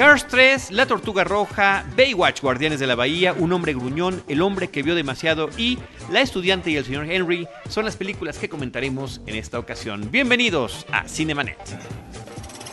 [0.00, 4.68] Cars 3, La Tortuga Roja, Baywatch, Guardianes de la Bahía, Un Hombre Gruñón, El Hombre
[4.68, 5.78] que Vio Demasiado y
[6.10, 10.10] La Estudiante y el Señor Henry son las películas que comentaremos en esta ocasión.
[10.10, 11.58] Bienvenidos a Cinemanet.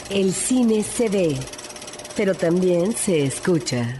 [0.09, 1.35] El cine se ve,
[2.15, 3.99] pero también se escucha.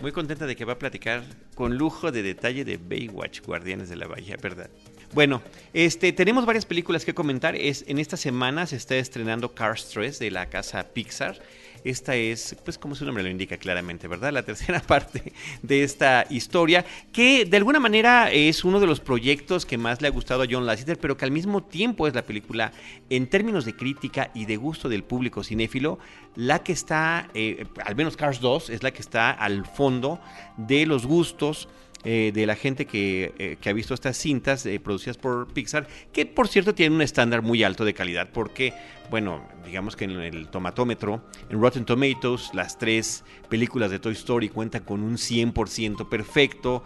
[0.00, 1.24] Muy contenta de que va a platicar
[1.56, 4.70] con lujo de detalle de Baywatch, Guardianes de la Bahía, ¿verdad?
[5.12, 7.56] Bueno, este, tenemos varias películas que comentar.
[7.56, 11.40] Es, en esta semana se está estrenando Cars 3 de la casa Pixar.
[11.84, 14.32] Esta es, pues como su nombre lo indica claramente, ¿verdad?
[14.32, 19.66] La tercera parte de esta historia, que de alguna manera es uno de los proyectos
[19.66, 22.22] que más le ha gustado a John Lasseter, pero que al mismo tiempo es la
[22.22, 22.72] película,
[23.10, 25.98] en términos de crítica y de gusto del público cinéfilo,
[26.34, 30.20] la que está, eh, al menos Cars 2, es la que está al fondo
[30.56, 31.68] de los gustos
[32.04, 35.88] eh, de la gente que, eh, que, ha visto estas cintas eh, producidas por Pixar,
[36.12, 38.72] que por cierto tienen un estándar muy alto de calidad, porque,
[39.10, 44.48] bueno, digamos que en el tomatómetro, en Rotten Tomatoes, las tres películas de Toy Story
[44.48, 46.84] cuentan con un 100% perfecto,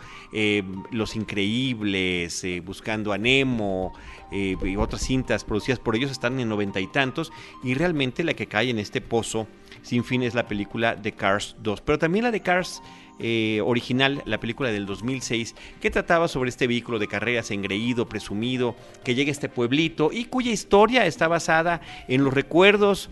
[0.90, 3.92] Los Increíbles, Buscando a Nemo
[4.30, 7.32] y otras cintas producidas por ellos están en noventa y tantos,
[7.62, 9.46] y realmente la que cae en este pozo
[9.82, 12.82] sin fin es la película de Cars 2, pero también la de Cars
[13.22, 18.76] eh, original, la película del 2006, que trataba sobre este vehículo de carreras engreído, presumido,
[19.04, 23.10] que llega a este pueblito y cuya historia está basada en los recuerdos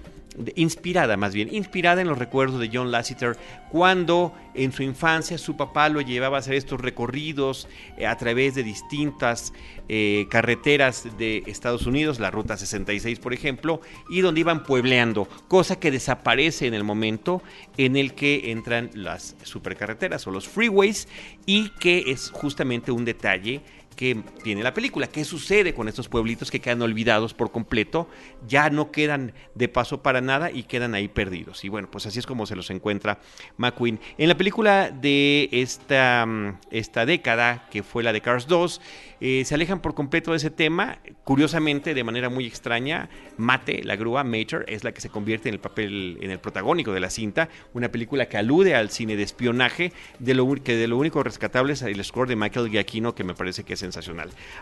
[0.54, 3.36] inspirada más bien, inspirada en los recuerdos de John Lasseter
[3.70, 8.54] cuando en su infancia su papá lo llevaba a hacer estos recorridos eh, a través
[8.54, 9.52] de distintas
[9.88, 15.78] eh, carreteras de Estados Unidos, la Ruta 66 por ejemplo, y donde iban puebleando, cosa
[15.78, 17.42] que desaparece en el momento
[17.76, 21.08] en el que entran las supercarreteras o los freeways
[21.46, 23.62] y que es justamente un detalle
[24.00, 25.08] que tiene la película.
[25.08, 28.08] ¿Qué sucede con estos pueblitos que quedan olvidados por completo?
[28.48, 31.66] Ya no quedan de paso para nada y quedan ahí perdidos.
[31.66, 33.20] Y bueno, pues así es como se los encuentra
[33.58, 34.00] McQueen.
[34.16, 38.80] En la película de esta, mm, esta década, que fue la de Cars 2,
[39.20, 41.00] eh, se alejan por completo de ese tema.
[41.24, 45.56] Curiosamente, de manera muy extraña, Mate, la grúa, Mater, es la que se convierte en
[45.56, 47.50] el papel, en el protagónico de la cinta.
[47.74, 51.74] Una película que alude al cine de espionaje, de lo, que de lo único rescatable
[51.74, 53.89] es el score de Michael Giacchino, que me parece que es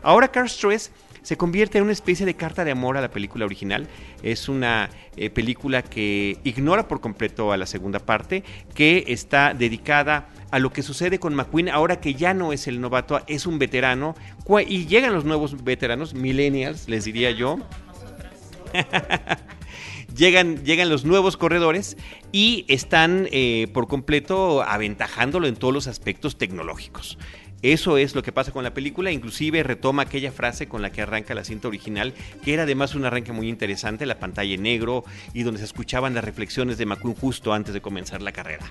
[0.03, 0.91] Ahora Cars 3
[1.23, 3.87] se convierte en una especie de carta de amor a la película original.
[4.23, 8.45] Es una eh, película que ignora por completo a la segunda parte,
[8.75, 12.81] que está dedicada a lo que sucede con McQueen ahora que ya no es el
[12.81, 14.15] novato, es un veterano.
[14.67, 17.59] Y llegan los nuevos veteranos, millennials, les diría yo.
[20.17, 21.97] llegan, llegan los nuevos corredores
[22.33, 27.19] y están eh, por completo aventajándolo en todos los aspectos tecnológicos.
[27.63, 31.03] Eso es lo que pasa con la película, inclusive retoma aquella frase con la que
[31.03, 32.15] arranca la cinta original,
[32.45, 35.05] que era además un arranque muy interesante, la pantalla en negro
[35.35, 38.65] y donde se escuchaban las reflexiones de McQueen justo antes de comenzar la carrera.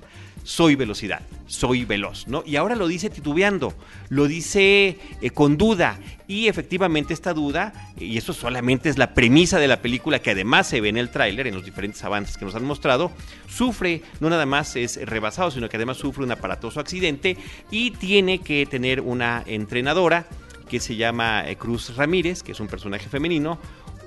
[0.44, 2.44] Soy velocidad, soy veloz, ¿no?
[2.46, 3.74] Y ahora lo dice titubeando,
[4.08, 9.60] lo dice eh, con duda y efectivamente esta duda, y eso solamente es la premisa
[9.60, 12.46] de la película que además se ve en el tráiler, en los diferentes avances que
[12.46, 13.12] nos han mostrado,
[13.48, 17.38] sufre, no nada más es rebasado, sino que además sufre un aparatoso accidente
[17.72, 20.28] y tiene que tener una entrenadora
[20.68, 23.58] que se llama eh, Cruz Ramírez, que es un personaje femenino,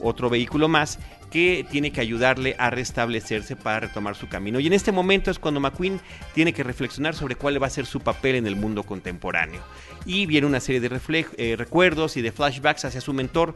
[0.03, 0.99] otro vehículo más
[1.31, 4.59] que tiene que ayudarle a restablecerse para retomar su camino.
[4.61, 6.01] Y en este momento es cuando McQueen
[6.35, 9.63] tiene que reflexionar sobre cuál va a ser su papel en el mundo contemporáneo.
[10.05, 10.91] Y viene una serie de
[11.37, 13.55] eh, recuerdos y de flashbacks hacia su mentor,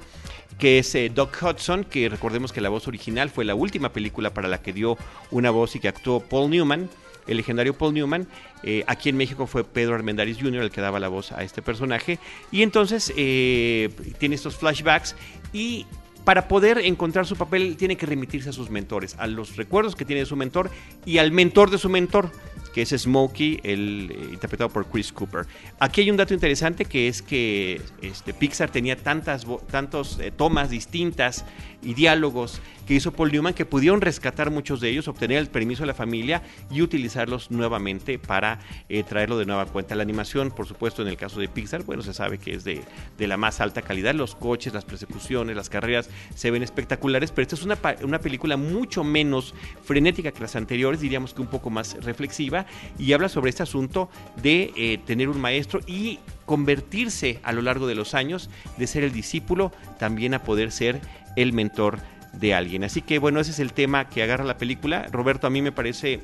[0.59, 4.33] que es eh, Doc Hudson, que recordemos que la voz original fue la última película
[4.33, 4.97] para la que dio
[5.31, 6.89] una voz y que actuó Paul Newman
[7.27, 8.29] el legendario Paul Newman.
[8.63, 10.63] Eh, aquí en México fue Pedro Armendáriz Jr.
[10.63, 12.19] el que daba la voz a este personaje.
[12.53, 15.17] Y entonces tiene estos flashbacks
[15.55, 15.87] y
[16.25, 20.05] para poder encontrar su papel tiene que remitirse a sus mentores, a los recuerdos que
[20.05, 20.71] tiene de su mentor
[21.05, 22.31] y al mentor de su mentor,
[22.75, 25.47] que es Smokey, el, eh, interpretado por Chris Cooper.
[25.79, 30.71] Aquí hay un dato interesante que es que este, Pixar tenía tantas tantos, eh, tomas
[30.71, 31.45] distintas
[31.83, 35.85] y diálogos que hizo Paul Newman que pudieron rescatar muchos de ellos, obtener el permiso
[35.85, 39.95] de la familia y utilizarlos nuevamente para eh, traerlo de nueva cuenta.
[39.95, 42.83] La animación, por supuesto, en el caso de Pixar, bueno, se sabe que es de,
[43.17, 44.15] de la más alta calidad.
[44.15, 48.57] Los coches, las persecuciones, las carreras se ven espectaculares, pero esta es una, una película
[48.57, 52.64] mucho menos frenética que las anteriores, diríamos que un poco más reflexiva,
[52.99, 54.09] y habla sobre este asunto
[54.43, 59.05] de eh, tener un maestro y convertirse a lo largo de los años, de ser
[59.05, 61.01] el discípulo, también a poder ser
[61.37, 61.99] el mentor
[62.33, 62.85] de alguien.
[62.85, 65.07] Así que bueno, ese es el tema que agarra la película.
[65.11, 66.21] Roberto, a mí me parece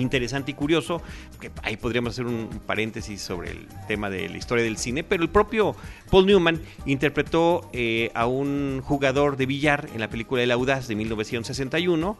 [0.00, 1.02] interesante y curioso,
[1.40, 5.22] que ahí podríamos hacer un paréntesis sobre el tema de la historia del cine, pero
[5.22, 5.74] el propio
[6.10, 10.94] Paul Newman interpretó eh, a un jugador de billar en la película El Audaz de
[10.94, 12.16] 1961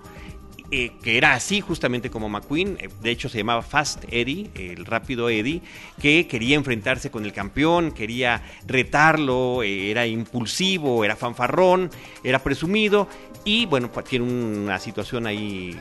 [0.70, 4.84] eh, que era así justamente como McQueen, eh, de hecho se llamaba Fast Eddie, el
[4.84, 5.62] rápido Eddie,
[5.98, 11.90] que quería enfrentarse con el campeón, quería retarlo, eh, era impulsivo, era fanfarrón,
[12.22, 13.08] era presumido
[13.46, 15.74] y bueno, pues tiene una situación ahí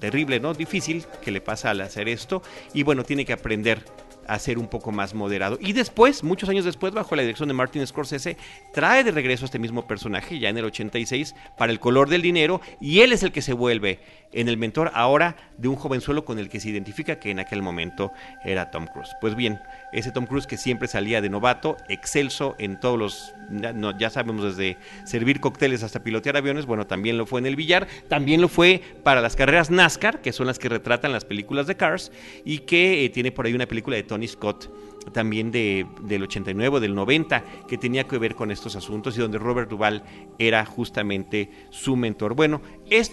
[0.00, 0.54] terrible, ¿no?
[0.54, 3.84] Difícil que le pasa al hacer esto y bueno, tiene que aprender
[4.28, 5.58] a ser un poco más moderado.
[5.60, 8.36] Y después, muchos años después, bajo la dirección de Martin Scorsese,
[8.72, 12.22] trae de regreso a este mismo personaje, ya en el 86, para el color del
[12.22, 14.00] dinero, y él es el que se vuelve
[14.32, 17.62] en el mentor ahora de un jovenzuelo con el que se identifica que en aquel
[17.62, 18.12] momento
[18.44, 19.10] era Tom Cruise.
[19.20, 19.60] Pues bien,
[19.92, 23.34] ese Tom Cruise que siempre salía de novato, excelso en todos los,
[23.98, 27.88] ya sabemos, desde servir cócteles hasta pilotear aviones, bueno, también lo fue en el billar,
[28.08, 31.76] también lo fue para las carreras NASCAR, que son las que retratan las películas de
[31.76, 32.12] Cars,
[32.44, 34.70] y que eh, tiene por ahí una película de Tony Scott
[35.12, 39.38] también de, del 89, del 90, que tenía que ver con estos asuntos y donde
[39.38, 40.02] Robert Duvall
[40.38, 42.34] era justamente su mentor.
[42.34, 42.60] Bueno,
[42.90, 43.12] es...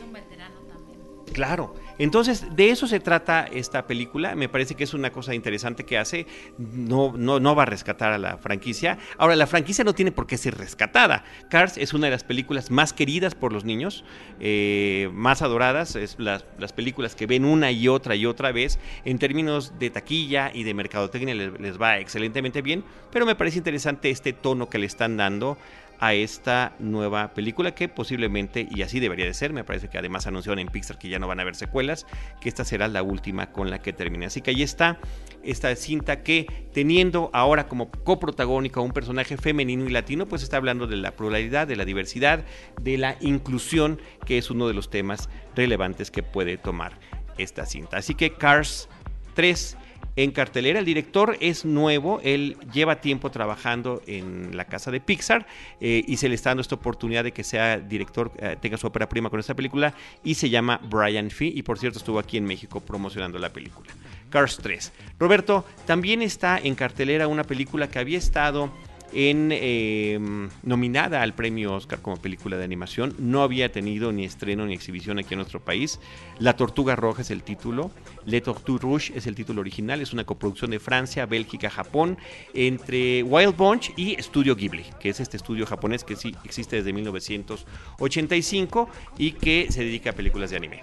[1.34, 4.36] Claro, entonces, de eso se trata esta película.
[4.36, 6.28] Me parece que es una cosa interesante que hace.
[6.58, 8.98] No, no, no va a rescatar a la franquicia.
[9.18, 11.24] Ahora, la franquicia no tiene por qué ser rescatada.
[11.50, 14.04] Cars es una de las películas más queridas por los niños,
[14.40, 15.96] eh, más adoradas.
[15.96, 18.78] Es las, las, películas que ven una y otra y otra vez.
[19.06, 22.84] En términos de taquilla y de mercadotecnia les, les va excelentemente bien.
[23.12, 25.58] Pero me parece interesante este tono que le están dando
[26.00, 30.28] a esta nueva película que posiblemente, y así debería de ser, me parece que además
[30.28, 32.06] anunciaron en Pixar que ya no van a haber secuelas,
[32.42, 34.26] que esta será la última con la que termine.
[34.26, 35.00] Así que ahí está
[35.44, 40.58] esta cinta que teniendo ahora como coprotagónico a un personaje femenino y latino, pues está
[40.58, 42.44] hablando de la pluralidad, de la diversidad,
[42.82, 47.00] de la inclusión, que es uno de los temas relevantes que puede tomar
[47.38, 47.98] esta cinta.
[47.98, 48.90] Así que Cars
[49.36, 49.78] 3
[50.16, 50.80] en cartelera.
[50.80, 55.46] El director es nuevo, él lleva tiempo trabajando en la casa de Pixar
[55.82, 58.88] eh, y se le está dando esta oportunidad de que sea director, eh, tenga su
[58.88, 62.38] ópera prima con esta película y se llama Brian Fee y por cierto estuvo aquí
[62.38, 63.92] en México promocionando la película.
[64.30, 64.92] Cars 3.
[65.20, 68.72] Roberto, también está en cartelera una película que había estado
[69.16, 73.16] en em, nominada al premio Oscar como película de animación.
[73.18, 76.02] No había tenido ni estreno ni exhibición aquí en nuestro país.
[76.38, 77.92] La Tortuga Roja es el título.
[78.26, 80.02] Le Tortue Rouge es el título original.
[80.02, 82.18] Es una coproducción de Francia, Bélgica, Japón
[82.54, 86.92] entre Wild Bunch y Studio Ghibli, que es este estudio japonés que sí existe desde
[86.92, 90.82] 1985 y que se dedica a películas de anime.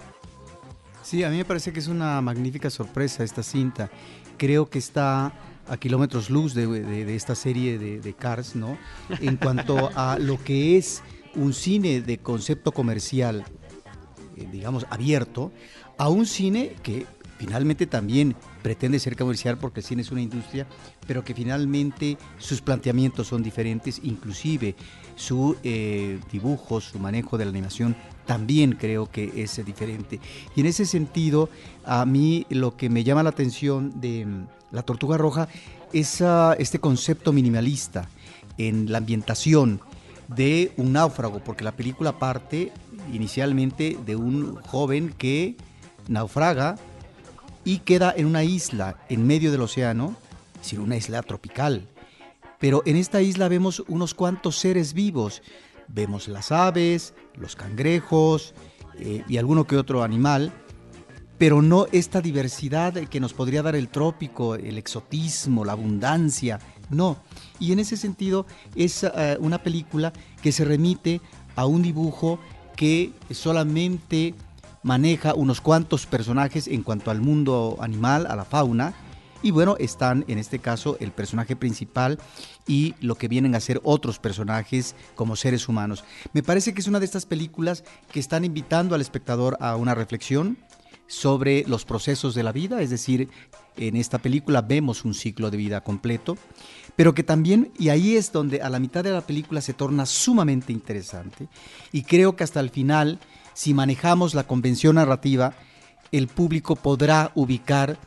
[1.03, 3.91] Sí, a mí me parece que es una magnífica sorpresa esta cinta.
[4.37, 5.33] Creo que está
[5.67, 8.77] a kilómetros luz de, esta serie de, Cars, ¿no?
[9.21, 11.01] En cuanto a lo que es
[11.35, 13.43] un cine de concepto comercial,
[14.37, 15.51] eh, digamos, abierto,
[15.97, 17.05] a un cine que
[17.37, 20.67] finalmente también pretende ser comercial porque el cine es una industria,
[21.07, 24.75] pero que finalmente sus planteamientos son diferentes, inclusive
[25.15, 30.19] su eh, dibujo, su manejo de la animación también creo que es diferente.
[30.55, 31.49] Y en ese sentido,
[31.83, 34.25] a mí lo que me llama la atención de
[34.73, 35.47] La Tortuga Roja
[35.93, 36.21] es
[36.57, 38.09] este concepto minimalista
[38.57, 39.79] en la ambientación
[40.27, 42.71] de un náufrago, porque la película parte
[43.13, 45.55] inicialmente de un joven que
[46.07, 46.77] naufraga
[47.63, 50.15] y queda en una isla en medio del océano,
[50.55, 51.87] es decir, una isla tropical.
[52.59, 55.43] Pero en esta isla vemos unos cuantos seres vivos,
[55.87, 58.53] Vemos las aves, los cangrejos
[58.97, 60.51] eh, y alguno que otro animal,
[61.43, 66.57] pero no esta diversidad que nos podría dar el trópico, el exotismo, la abundancia,
[66.89, 67.17] no.
[67.59, 68.45] Y en ese sentido
[68.77, 71.19] es eh, una película que se remite
[71.57, 72.39] a un dibujo
[72.77, 74.35] que solamente
[74.83, 78.93] maneja unos cuantos personajes en cuanto al mundo animal, a la fauna,
[79.41, 82.19] y bueno, están en este caso el personaje principal
[82.65, 86.05] y lo que vienen a ser otros personajes como seres humanos.
[86.31, 87.83] Me parece que es una de estas películas
[88.13, 90.57] que están invitando al espectador a una reflexión
[91.13, 93.29] sobre los procesos de la vida, es decir,
[93.77, 96.37] en esta película vemos un ciclo de vida completo,
[96.95, 100.07] pero que también, y ahí es donde a la mitad de la película se torna
[100.07, 101.47] sumamente interesante,
[101.91, 103.19] y creo que hasta el final,
[103.53, 105.53] si manejamos la convención narrativa,
[106.11, 107.99] el público podrá ubicar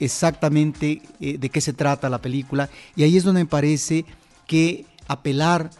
[0.00, 4.04] exactamente eh, de qué se trata la película, y ahí es donde me parece
[4.48, 5.70] que apelar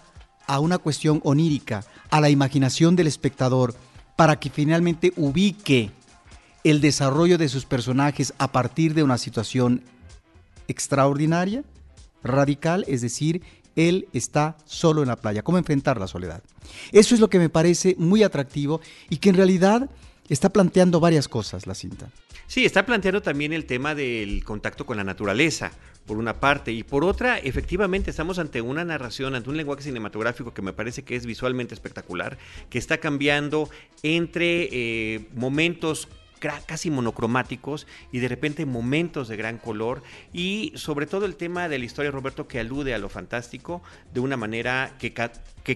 [0.47, 3.75] a una cuestión onírica, a la imaginación del espectador,
[4.15, 5.91] para que finalmente ubique
[6.65, 9.83] el desarrollo de sus personajes a partir de una situación
[10.67, 11.65] extraordinaria,
[12.23, 13.43] radical, es decir,
[13.77, 15.43] él está solo en la playa.
[15.43, 16.43] ¿Cómo enfrentar la soledad?
[16.93, 19.89] Eso es lo que me parece muy atractivo y que en realidad
[20.29, 22.11] está planteando varias cosas la cinta.
[22.49, 25.71] Sí, está planteando también el tema del contacto con la naturaleza,
[26.07, 30.55] por una parte, y por otra, efectivamente estamos ante una narración, ante un lenguaje cinematográfico
[30.55, 32.39] que me parece que es visualmente espectacular,
[32.71, 33.69] que está cambiando
[34.03, 36.09] entre eh, momentos
[36.39, 40.03] casi monocromáticos y de repente momentos de gran color.
[40.33, 44.21] Y sobre todo el tema de la historia Roberto que alude a lo fantástico de
[44.21, 45.13] una manera que,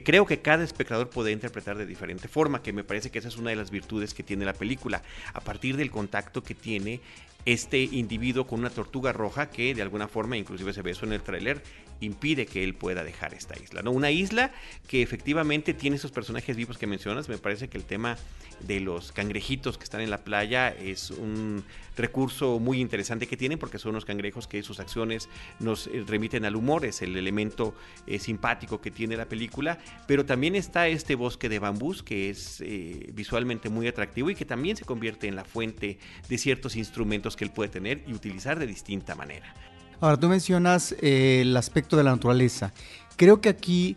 [0.02, 3.36] creo que cada espectador puede interpretar de diferente forma, que me parece que esa es
[3.36, 5.02] una de las virtudes que tiene la película,
[5.34, 7.00] a partir del contacto que tiene
[7.44, 11.12] este individuo con una tortuga roja que de alguna forma, inclusive se ve eso en
[11.12, 11.62] el tráiler,
[12.00, 13.82] impide que él pueda dejar esta isla.
[13.82, 13.90] ¿no?
[13.90, 14.52] Una isla
[14.88, 17.28] que efectivamente tiene esos personajes vivos que mencionas.
[17.28, 18.16] Me parece que el tema
[18.60, 21.64] de los cangrejitos que están en la playa es un
[21.96, 26.44] recurso muy interesante que tienen porque son unos cangrejos que sus acciones nos eh, remiten
[26.44, 27.74] al humor, es el elemento
[28.06, 32.60] eh, simpático que tiene la película, pero también está este bosque de bambús que es
[32.60, 37.36] eh, visualmente muy atractivo y que también se convierte en la fuente de ciertos instrumentos
[37.36, 39.54] que él puede tener y utilizar de distinta manera.
[40.02, 42.72] Ahora, tú mencionas el aspecto de la naturaleza.
[43.14, 43.96] Creo que aquí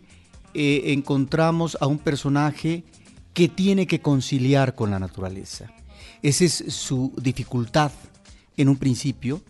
[0.54, 2.84] encontramos a un personaje
[3.34, 5.66] que tiene que conciliar con la naturaleza.
[6.22, 7.90] Esa es su dificultad
[8.56, 9.42] en un principio,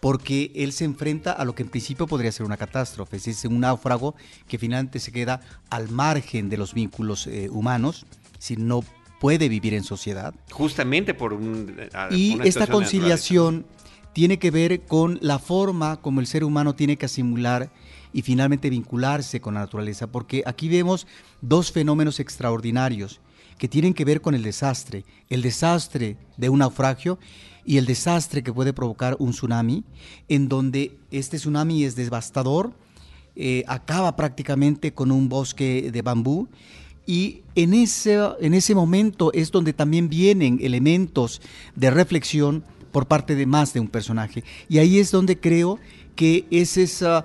[0.00, 3.60] porque él se enfrenta a lo que en principio podría ser una catástrofe, es un
[3.60, 4.16] náufrago
[4.48, 5.40] que finalmente se queda
[5.70, 8.04] al margen de los vínculos eh, humanos,
[8.40, 8.82] si no
[9.20, 10.34] puede vivir en sociedad.
[10.50, 11.72] Justamente por un...
[12.10, 13.64] y esta conciliación
[14.12, 17.70] tiene que ver con la forma como el ser humano tiene que asimilar
[18.12, 21.06] y finalmente vincularse con la naturaleza, porque aquí vemos
[21.40, 23.20] dos fenómenos extraordinarios
[23.58, 27.18] que tienen que ver con el desastre, el desastre de un naufragio
[27.64, 29.84] y el desastre que puede provocar un tsunami,
[30.28, 32.72] en donde este tsunami es devastador,
[33.36, 36.48] eh, acaba prácticamente con un bosque de bambú
[37.06, 41.40] y en ese, en ese momento es donde también vienen elementos
[41.76, 44.44] de reflexión por parte de más de un personaje.
[44.68, 45.78] Y ahí es donde creo
[46.16, 47.24] que ese es ah,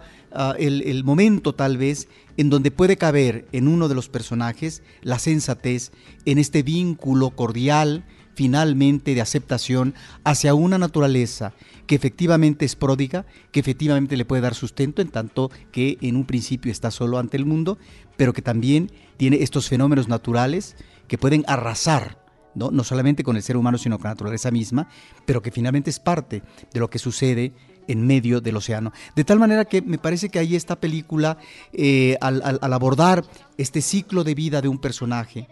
[0.57, 2.07] el, el momento tal vez
[2.37, 5.91] en donde puede caber en uno de los personajes la sensatez
[6.25, 8.03] en este vínculo cordial,
[8.35, 9.93] finalmente de aceptación
[10.23, 11.53] hacia una naturaleza
[11.87, 16.25] que efectivamente es pródiga, que efectivamente le puede dar sustento en tanto que en un
[16.25, 17.77] principio está solo ante el mundo,
[18.17, 20.75] pero que también tiene estos fenómenos naturales
[21.07, 22.24] que pueden arrasar
[22.55, 22.71] ¿no?
[22.71, 24.87] no solamente con el ser humano, sino con la naturaleza misma,
[25.25, 26.41] pero que finalmente es parte
[26.73, 27.53] de lo que sucede
[27.87, 28.91] en medio del océano.
[29.15, 31.37] De tal manera que me parece que ahí esta película,
[31.73, 33.23] eh, al, abordar
[33.57, 35.47] este ciclo de vida de un personaje,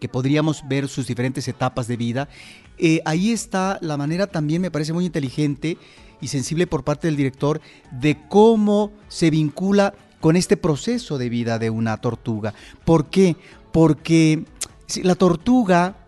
[0.00, 2.28] que podríamos ver sus diferentes etapas de vida,
[2.78, 5.78] eh, ahí está la manera también, me parece muy inteligente
[6.20, 7.60] y sensible por parte del director,
[7.92, 12.54] de cómo se vincula con este proceso de vida de una tortuga.
[12.84, 13.36] ¿Por qué?
[13.72, 14.44] Porque
[15.02, 16.03] la tortuga,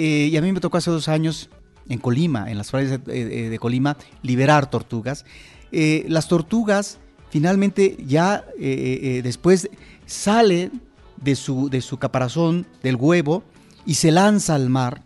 [0.00, 1.50] eh, y a mí me tocó hace dos años
[1.88, 5.24] en Colima, en las playas de, Colima, liberar tortugas.
[5.72, 7.00] Eh, las tortugas
[7.30, 9.68] finalmente ya eh, después
[10.06, 10.80] salen
[11.16, 13.42] de su, de su caparazón, del huevo,
[13.86, 15.02] y se lanza al mar.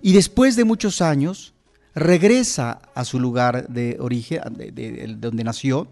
[0.00, 1.52] Y después de muchos años
[1.94, 5.88] regresa a su lugar de origen, de donde nació,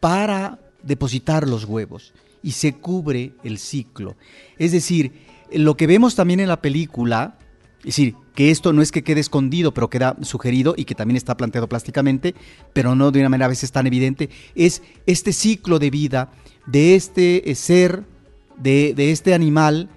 [0.00, 2.14] para depositar los huevos.
[2.42, 4.16] Y se cubre el ciclo.
[4.56, 7.38] Es decir, lo que vemos también en la película,
[7.80, 11.16] es decir, que esto no es que quede escondido, pero queda sugerido y que también
[11.16, 12.34] está planteado plásticamente,
[12.72, 16.30] pero no de una manera a veces tan evidente, es este ciclo de vida
[16.66, 18.04] de este eh, ser,
[18.56, 19.88] de, este animal,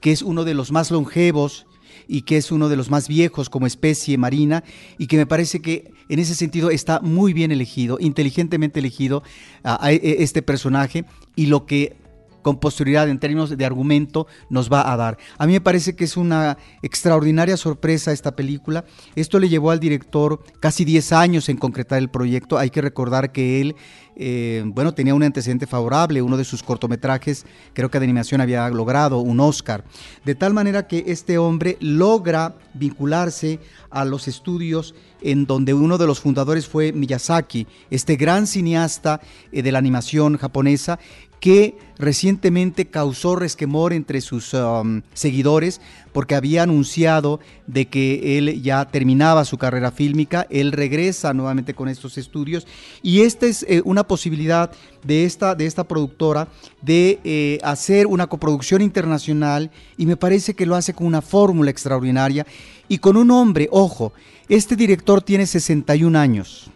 [0.00, 1.66] que es uno de los más longevos
[2.08, 4.64] y que es uno de los más viejos como especie marina
[4.98, 9.22] y que me parece que en ese sentido está muy bien elegido, inteligentemente elegido
[9.62, 11.04] a, este personaje
[11.36, 11.96] y lo que
[12.42, 15.18] con posterioridad en términos de argumento nos va a dar.
[15.38, 18.84] A mí me parece que es una extraordinaria sorpresa esta película.
[19.14, 22.58] Esto le llevó al director casi 10 años en concretar el proyecto.
[22.58, 23.76] Hay que recordar que él
[24.14, 28.68] eh, bueno, tenía un antecedente favorable, uno de sus cortometrajes, creo que de animación había
[28.68, 29.84] logrado un Oscar,
[30.24, 33.58] de tal manera que este hombre logra vincularse
[33.90, 39.20] a los estudios en donde uno de los fundadores fue Miyazaki, este gran cineasta
[39.50, 40.98] eh, de la animación japonesa,
[41.42, 45.80] que recientemente causó resquemor entre sus um, seguidores
[46.12, 51.88] porque había anunciado de que él ya terminaba su carrera fílmica, él regresa nuevamente con
[51.88, 52.64] estos estudios
[53.02, 54.70] y esta es eh, una posibilidad
[55.02, 56.46] de esta, de esta productora
[56.80, 61.72] de eh, hacer una coproducción internacional y me parece que lo hace con una fórmula
[61.72, 62.46] extraordinaria
[62.86, 64.12] y con un hombre, ojo,
[64.48, 66.70] este director tiene 61 años,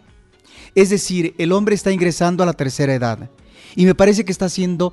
[0.75, 3.31] es decir, el hombre está ingresando a la tercera edad
[3.76, 4.92] y me parece que está haciendo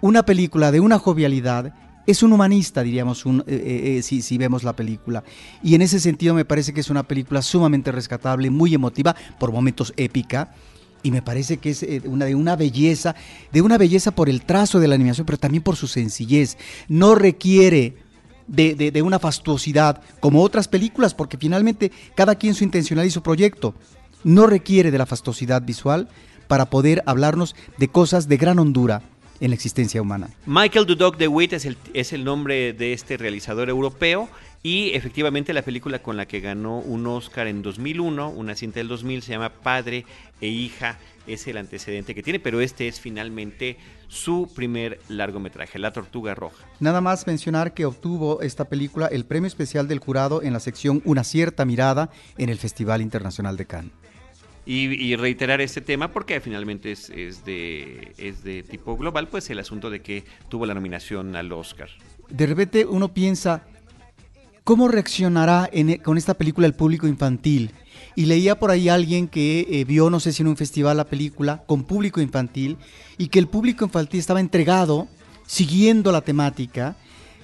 [0.00, 1.72] una película de una jovialidad.
[2.06, 5.22] Es un humanista, diríamos, eh, eh, eh, si, si, vemos la película.
[5.62, 9.52] Y en ese sentido me parece que es una película sumamente rescatable, muy emotiva, por
[9.52, 10.52] momentos épica.
[11.02, 13.14] Y me parece que es una de una belleza,
[13.52, 16.56] de una belleza por el trazo de la animación, pero también por su sencillez.
[16.88, 17.96] No requiere
[18.48, 23.10] de, de, de, una fastuosidad como otras películas, porque finalmente cada quien su intencional y
[23.10, 23.74] su proyecto.
[24.24, 26.08] No requiere de la fastuosidad visual,
[26.48, 29.02] para poder hablarnos de cosas de gran hondura
[29.40, 30.30] en la existencia humana.
[30.46, 34.28] Michael Dudok de Witt es el, es el nombre de este realizador europeo
[34.62, 38.88] y efectivamente la película con la que ganó un Oscar en 2001, una cinta del
[38.88, 40.04] 2000, se llama Padre
[40.40, 43.76] e Hija, es el antecedente que tiene, pero este es finalmente
[44.08, 46.64] su primer largometraje, La Tortuga Roja.
[46.80, 51.02] Nada más mencionar que obtuvo esta película el premio especial del jurado en la sección
[51.04, 53.92] Una cierta mirada en el Festival Internacional de Cannes.
[54.70, 57.08] Y, reiterar este tema porque finalmente es,
[57.46, 61.88] de, es de tipo global, pues el asunto de que tuvo la nominación al Oscar.
[62.28, 63.62] De repente uno piensa,
[64.64, 67.70] ¿cómo reaccionará e, con esta película el público infantil?
[68.14, 71.06] Y leía por ahí alguien que eh, vio, no sé si en un festival, la
[71.06, 72.76] película con público infantil
[73.16, 75.08] y que el público infantil estaba entregado,
[75.46, 76.94] siguiendo la temática,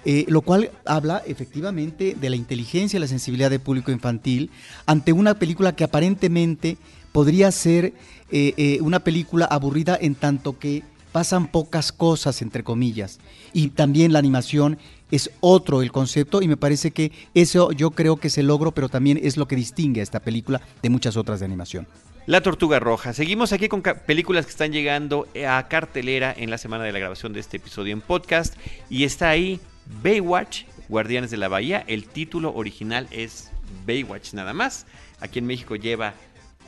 [0.04, 4.50] eh, lo cual habla efectivamente de la inteligencia y la sensibilidad del público infantil
[4.84, 6.76] ante una película que aparentemente
[7.14, 7.92] podría ser
[8.32, 13.20] eh, eh, una película aburrida en tanto que pasan pocas cosas, entre comillas.
[13.52, 14.78] Y también la animación
[15.12, 18.72] es otro el concepto y me parece que eso yo creo que es el logro,
[18.72, 21.86] pero también es lo que distingue a esta película de muchas otras de animación.
[22.26, 23.12] La Tortuga Roja.
[23.12, 27.32] Seguimos aquí con películas que están llegando a cartelera en la semana de la grabación
[27.32, 28.56] de este episodio en podcast.
[28.90, 29.60] Y está ahí
[30.02, 31.84] Baywatch, Guardianes de la Bahía.
[31.86, 33.52] El título original es
[33.86, 34.86] Baywatch nada más.
[35.20, 36.14] Aquí en México lleva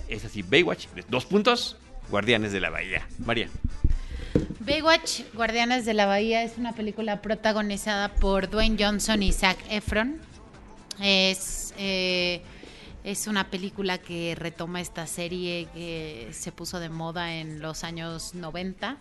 [0.08, 1.76] es así, Baywatch, dos puntos,
[2.10, 3.06] Guardianes de la Bahía.
[3.18, 3.48] María.
[4.60, 10.20] Baywatch, Guardianes de la Bahía es una película protagonizada por Dwayne Johnson y Zac Efron.
[11.00, 12.42] Es, eh,
[13.04, 18.34] es una película que retoma esta serie que se puso de moda en los años
[18.34, 18.96] 90.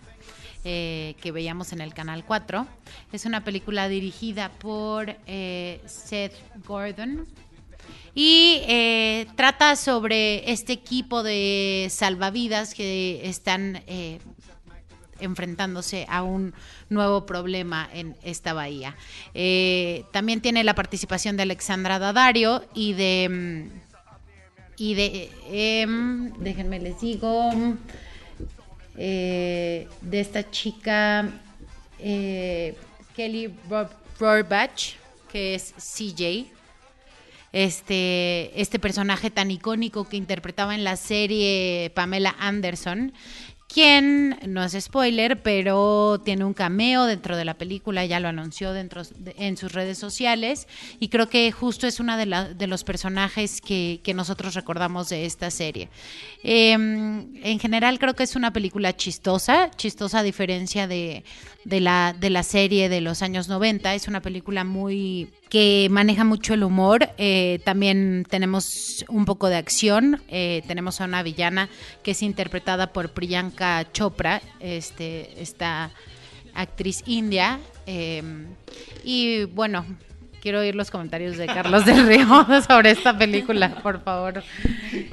[0.68, 2.66] Eh, que veíamos en el Canal 4.
[3.12, 6.34] Es una película dirigida por eh, Seth
[6.66, 7.28] Gordon,
[8.16, 14.20] y eh, trata sobre este equipo de salvavidas que están eh,
[15.20, 16.54] enfrentándose a un
[16.90, 18.96] nuevo problema en esta bahía.
[19.34, 23.70] Eh, también tiene la participación de Alexandra Dadario y de
[24.78, 27.50] y de em, déjenme les digo
[28.96, 31.30] de esta chica
[31.98, 33.54] Kelly
[34.20, 34.96] Rohrbach
[35.30, 36.55] que es CJ
[37.56, 43.14] este, este personaje tan icónico que interpretaba en la serie Pamela Anderson
[43.68, 48.74] quien, no es spoiler, pero tiene un cameo dentro de la película, ya lo anunció
[48.74, 49.02] dentro
[49.38, 50.68] en sus redes sociales
[51.00, 55.90] y creo que justo es uno de, los personajes que, nosotros recordamos de esta serie.
[56.44, 61.26] Em, en general creo que es una película chistosa, chistosa a diferencia de,
[61.66, 66.24] de, la, de la serie de los años 90, es una película muy que maneja
[66.24, 67.10] mucho el humor.
[67.18, 70.22] Eh, también tenemos un poco de acción.
[70.30, 71.70] Eh, tenemos a una villana
[72.04, 75.92] que es interpretada por Priyanka Chopra, este, esta
[76.54, 77.60] actriz india.
[77.88, 78.46] Em,
[79.04, 79.86] y bueno,
[80.42, 82.28] quiero oír los comentarios de Carlos del Río
[82.68, 84.44] sobre esta película, por favor.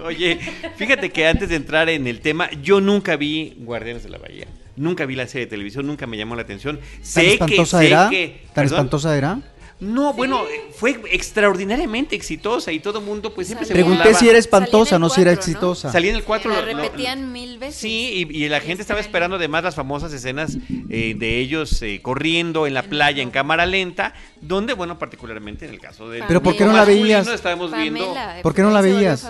[0.05, 0.39] Oye,
[0.77, 4.47] fíjate que antes de entrar en el tema, yo nunca vi Guardianes de la Bahía.
[4.77, 6.81] Nunca vi la serie de televisión, nunca me llamó la atención.
[7.15, 8.11] ¿Tan espantosa era?
[8.55, 9.39] ¿Tan espantosa era?
[9.83, 10.43] No, bueno,
[10.77, 14.17] fue extraordinariamente exitosa y todo el mundo pues siempre se Pregunté burlaba.
[14.17, 15.53] si era espantosa, Salía no si era cuatro, ¿no?
[15.53, 15.91] exitosa.
[15.91, 16.53] Salía en el 4.
[16.53, 17.81] La repetían mil veces.
[17.81, 20.57] Sí, y, y la gente estaba esperando además las famosas escenas
[20.89, 25.73] eh, de ellos eh, corriendo en la playa en cámara lenta, donde, bueno, particularmente en
[25.73, 26.23] el caso de...
[26.29, 27.27] Pero ¿por qué no la veías?
[27.27, 28.07] Estábamos viendo...
[28.07, 29.29] Pamela, ¿Por qué no la veías?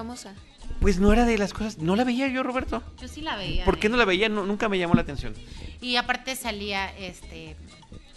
[0.82, 1.78] Pues no era de las cosas...
[1.78, 2.82] No la veía yo, Roberto.
[3.00, 3.64] Yo sí la veía.
[3.64, 3.90] ¿Por qué ¿eh?
[3.90, 4.28] no la veía?
[4.28, 5.34] No, nunca me llamó la atención.
[5.80, 7.56] Y aparte salía, este,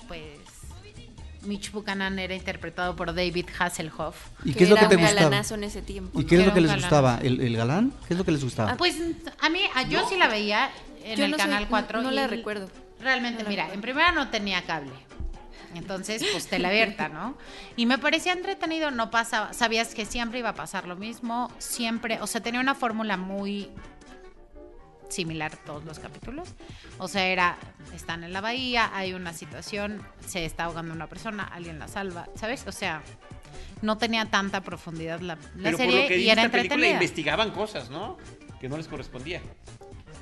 [0.08, 0.22] pues,
[1.44, 4.16] Mitch Buchanan era interpretado por David Hasselhoff.
[4.44, 5.22] ¿Y qué es lo que era te un gustaba?
[5.30, 6.20] galanazo en ese tiempo.
[6.20, 6.28] ¿Y ¿no?
[6.28, 6.82] qué es lo que les galán.
[6.84, 7.20] gustaba?
[7.22, 7.94] ¿El, el galán?
[8.08, 8.76] ¿Qué es lo que les gustaba?
[8.78, 8.98] Pues
[9.42, 10.70] a mí, a- yo sí la veía
[11.04, 12.02] en Yo el no soy- Canal 4.
[12.02, 12.70] no y la recuerdo.
[13.00, 13.76] Realmente, No la mira, recuerdo.
[13.76, 14.92] en primera no tenía cable.
[15.74, 17.38] Entonces, pues tela abierta, ¿no?
[17.76, 22.22] Y me parecía entretenido, no pasaba, sabías que siempre iba a pasar lo mismo, siempre,
[22.22, 23.70] o sea, tenía una fórmula muy
[25.10, 26.50] similar todos los capítulos.
[26.98, 27.58] O sea, era,
[27.94, 32.28] están en la bahía, hay una situación, se está ahogando una persona, alguien la salva,
[32.36, 32.66] ¿sabes?
[32.68, 33.02] O sea,
[33.82, 36.76] no tenía tanta profundidad la, la Pero por serie lo que y era esta película
[36.76, 36.94] entretenida.
[36.94, 38.18] investigaban cosas, ¿no?
[38.60, 39.42] Que no les correspondía.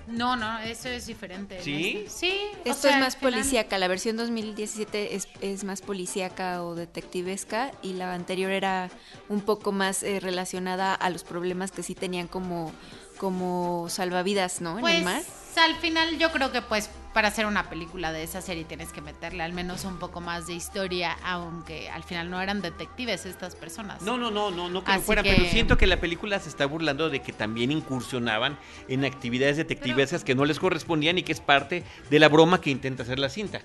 [0.07, 1.61] No, no, eso es diferente.
[1.61, 2.05] ¿Sí?
[2.07, 2.39] Sí.
[2.65, 7.71] o Esto sea, es más policíaca, la versión 2017 es, es más policíaca o detectivesca
[7.81, 8.89] y la anterior era
[9.29, 12.71] un poco más eh, relacionada a los problemas que sí tenían como,
[13.17, 14.75] como salvavidas, ¿no?
[14.75, 15.21] en Pues el mar.
[15.57, 19.01] Al final yo creo que pues para hacer una película de esa serie tienes que
[19.01, 23.55] meterle al menos un poco más de historia, aunque al final no eran detectives estas
[23.55, 24.01] personas.
[24.01, 26.49] No, no, no, no, no que Así fueran, que- pero siento que la película se
[26.49, 31.31] está burlando de que también incursionaban en actividades detectivescas que no les correspondían y que
[31.33, 33.61] es parte de la broma que intenta hacer la cinta.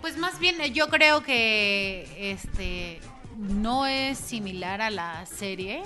[0.00, 3.00] Pues más bien eh, yo creo que este
[3.36, 5.82] no es similar a la serie.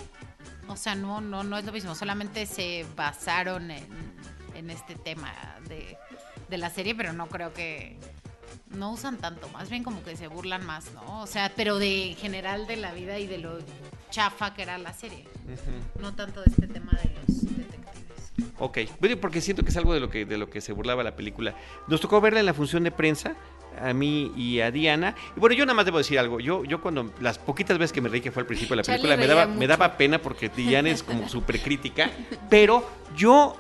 [0.68, 1.94] O sea, no, no, no es lo mismo.
[1.94, 3.84] Solamente se basaron en,
[4.54, 5.32] en este tema
[5.68, 5.96] de,
[6.48, 7.96] de la serie, pero no creo que
[8.70, 9.48] no usan tanto.
[9.50, 11.22] Más bien como que se burlan más, ¿no?
[11.22, 13.58] O sea, pero de en general de la vida y de lo
[14.10, 15.24] chafa que era la serie.
[16.00, 18.54] No tanto de este tema de los detectives.
[18.58, 18.78] Ok,
[19.20, 21.54] porque siento que es algo de lo que, de lo que se burlaba la película.
[21.88, 23.34] Nos tocó verla en la función de prensa,
[23.80, 25.14] a mí y a Diana.
[25.36, 26.40] Y bueno, yo nada más debo decir algo.
[26.40, 28.86] Yo, yo cuando las poquitas veces que me reí que fue al principio de la
[28.86, 29.58] película, me daba, mucho.
[29.58, 32.10] me daba pena porque Diana es como súper crítica.
[32.48, 33.56] Pero yo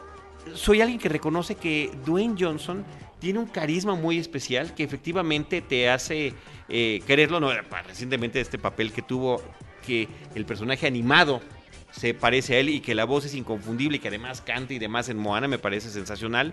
[0.54, 2.84] soy alguien que reconoce que Dwayne Johnson
[3.18, 6.34] tiene un carisma muy especial que efectivamente te hace
[6.68, 7.40] eh, quererlo.
[7.40, 7.50] No,
[7.86, 9.40] recientemente este papel que tuvo,
[9.86, 11.40] que el personaje animado
[11.90, 14.80] se parece a él y que la voz es inconfundible y que además canta y
[14.80, 16.52] demás en Moana me parece sensacional.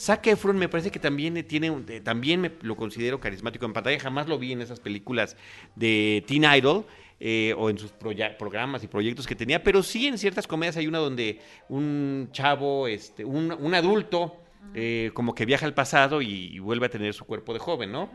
[0.00, 3.74] Zac Efron me parece que también tiene, un- eh, también me lo considero carismático en
[3.74, 5.36] pantalla, jamás lo vi en esas películas
[5.76, 6.86] de Teen Idol.
[7.20, 10.86] Eh, o en sus programas y proyectos que tenía, pero sí en ciertas comedias hay
[10.86, 14.36] una donde un chavo, este, un, un adulto,
[14.74, 17.92] eh, como que viaja al pasado y, y vuelve a tener su cuerpo de joven,
[17.92, 18.10] ¿no?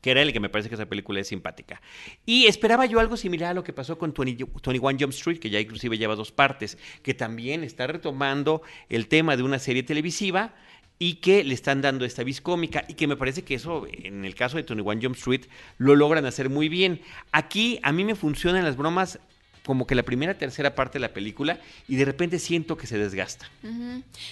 [0.00, 1.80] que era el que me parece que esa película es simpática.
[2.24, 5.50] Y esperaba yo algo similar a lo que pasó con 20 21 Jump Street, que
[5.50, 10.54] ya inclusive lleva dos partes, que también está retomando el tema de una serie televisiva
[11.02, 14.26] y que le están dando esta vis cómica y que me parece que eso, en
[14.26, 15.46] el caso de 21 Jump Street,
[15.78, 17.00] lo logran hacer muy bien.
[17.32, 19.18] Aquí a mí me funcionan las bromas
[19.64, 22.98] como que la primera, tercera parte de la película y de repente siento que se
[22.98, 23.48] desgasta.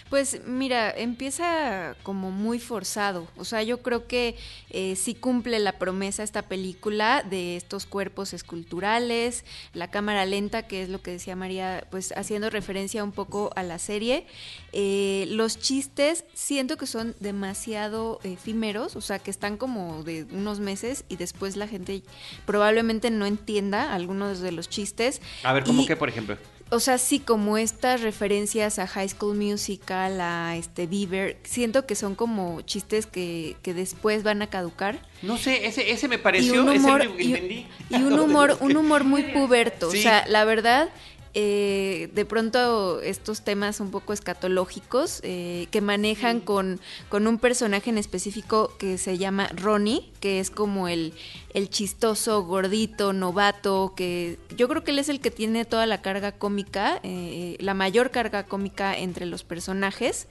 [0.09, 3.29] Pues mira, empieza como muy forzado.
[3.37, 4.37] O sea, yo creo que
[4.71, 10.83] eh, sí cumple la promesa esta película de estos cuerpos esculturales, la cámara lenta, que
[10.83, 14.27] es lo que decía María, pues haciendo referencia un poco a la serie.
[14.73, 20.61] Eh, los chistes siento que son demasiado efímeros, o sea, que están como de unos
[20.61, 22.03] meses y después la gente
[22.47, 25.18] probablemente no entienda algunos de los chistes.
[25.43, 26.37] A ver, ¿cómo Y- que, por ejemplo?
[26.71, 31.95] o sea, sí, como estas referencias a High School Musical, a este Bieber, siento que
[31.95, 35.01] son como chistes que, que después van a caducar.
[35.23, 37.67] No sé, ese, ese me Y pareció, un humor, ese me y, entendí.
[37.89, 39.91] y un humor, un humor muy puberto.
[39.91, 39.99] Sí.
[39.99, 40.91] O sea, la verdad,
[41.35, 47.91] eh, de pronto estos temas un poco escatológicos eh, que manejan con, con un personaje
[47.91, 51.13] en específico que se llama Ronnie, que es como el,
[51.55, 56.03] el chistoso, gordito, novato, que yo creo que él es el que tiene toda la
[56.03, 60.27] carga cómica, eh, la mayor carga cómica entre los personajes,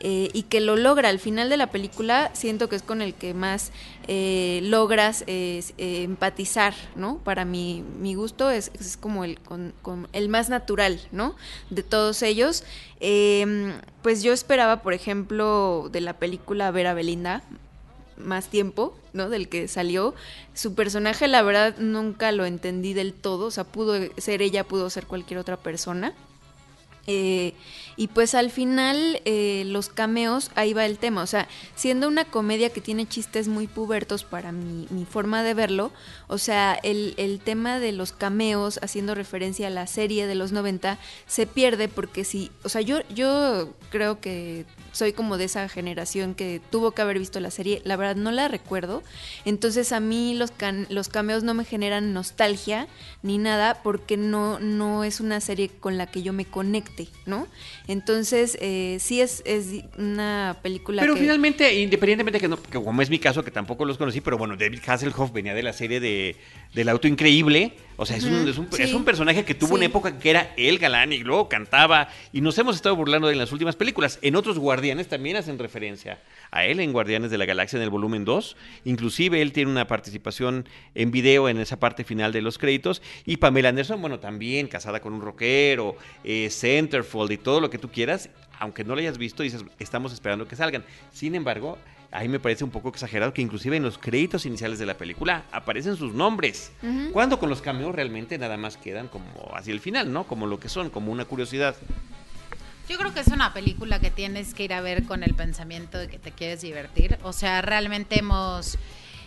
[0.00, 3.12] eh, y que lo logra al final de la película, siento que es con el
[3.14, 3.70] que más
[4.08, 7.18] eh, logras eh, eh, empatizar, ¿no?
[7.18, 11.36] Para mi, mi gusto es, es como el, con- con el más natural, ¿no?
[11.70, 12.64] De todos ellos.
[13.00, 17.42] Eh, pues yo esperaba, por ejemplo, de la película ver a Belinda
[18.22, 19.28] más tiempo, ¿no?
[19.28, 20.14] Del que salió.
[20.54, 23.46] Su personaje, la verdad, nunca lo entendí del todo.
[23.46, 26.14] O sea, pudo ser ella, pudo ser cualquier otra persona.
[27.06, 27.54] Eh,
[27.96, 32.24] y pues al final eh, los cameos, ahí va el tema, o sea, siendo una
[32.24, 35.92] comedia que tiene chistes muy pubertos para mi, mi forma de verlo,
[36.28, 40.52] o sea, el, el, tema de los cameos haciendo referencia a la serie de los
[40.52, 45.68] 90 se pierde porque si, o sea, yo, yo creo que soy como de esa
[45.68, 49.02] generación que tuvo que haber visto la serie, la verdad no la recuerdo,
[49.44, 52.86] entonces a mí los, can, los cameos no me generan nostalgia
[53.22, 57.46] ni nada porque no, no es una serie con la que yo me conecte, ¿no?
[57.92, 59.66] Entonces eh, sí es, es
[59.98, 61.20] una película Pero que...
[61.20, 64.56] finalmente, independientemente que, no, que como es mi caso, que tampoco los conocí, pero bueno,
[64.56, 66.36] David Hasselhoff venía de la serie de
[66.74, 67.74] del auto increíble.
[67.96, 68.82] O sea, es, un, es, un, Sí.
[68.82, 69.74] es un personaje que tuvo Sí.
[69.74, 72.08] una época que era el galán y luego cantaba.
[72.32, 74.18] Y nos hemos estado burlando de en las últimas películas.
[74.22, 77.90] En otros Guardianes también hacen referencia a él en Guardianes de la Galaxia en el
[77.90, 78.56] volumen 2.
[78.84, 83.02] Inclusive él tiene una participación en video en esa parte final de los créditos.
[83.24, 87.78] Y Pamela Anderson, bueno, también casada con un rockero, eh, Centerfold y todo lo que
[87.78, 88.30] tú quieras.
[88.58, 90.84] Aunque no lo hayas visto, dices, estamos esperando que salgan.
[91.10, 91.78] Sin embargo,
[92.12, 95.44] ahí me parece un poco exagerado que inclusive en los créditos iniciales de la película
[95.50, 96.70] aparecen sus nombres.
[97.12, 100.24] Cuando con los cameos realmente nada más quedan como hacia el final, ¿no?
[100.24, 101.74] Como lo que son, como una curiosidad.
[102.88, 105.98] Yo creo que es una película que tienes que ir a ver con el pensamiento
[105.98, 107.18] de que te quieres divertir.
[107.22, 108.76] O sea, realmente hemos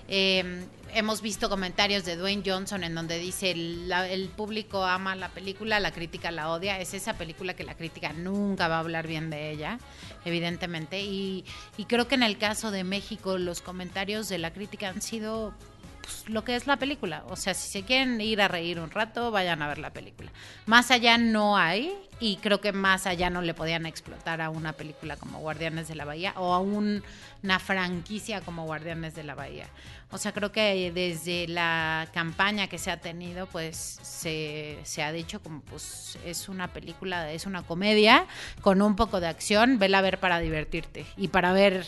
[0.08, 5.80] eh, hemos visto comentarios de Dwayne Johnson en donde dice el, público ama la película,
[5.80, 6.80] la crítica la odia.
[6.80, 9.78] Es esa película que la crítica nunca va a hablar bien de ella,
[10.24, 11.02] evidentemente.
[11.02, 11.44] Y,
[11.78, 15.54] y creo que en el caso de México los comentarios de la crítica han sido
[16.06, 17.24] pues, lo que es la película.
[17.30, 20.32] O sea, si se quieren ir a reír un rato, vayan a ver la película.
[20.68, 24.74] Más allá no hay, y creo que más allá no le podían explotar a una
[24.74, 27.04] película como Guardianes de la Bahía o a un-
[27.44, 29.68] una franquicia como Guardianes de la Bahía.
[30.12, 35.12] O sea, creo que desde la campaña que se ha tenido, pues se, se ha
[35.12, 38.26] dicho como pues es una película, es una comedia
[38.62, 41.86] con un poco de acción, vela a ver para divertirte y para ver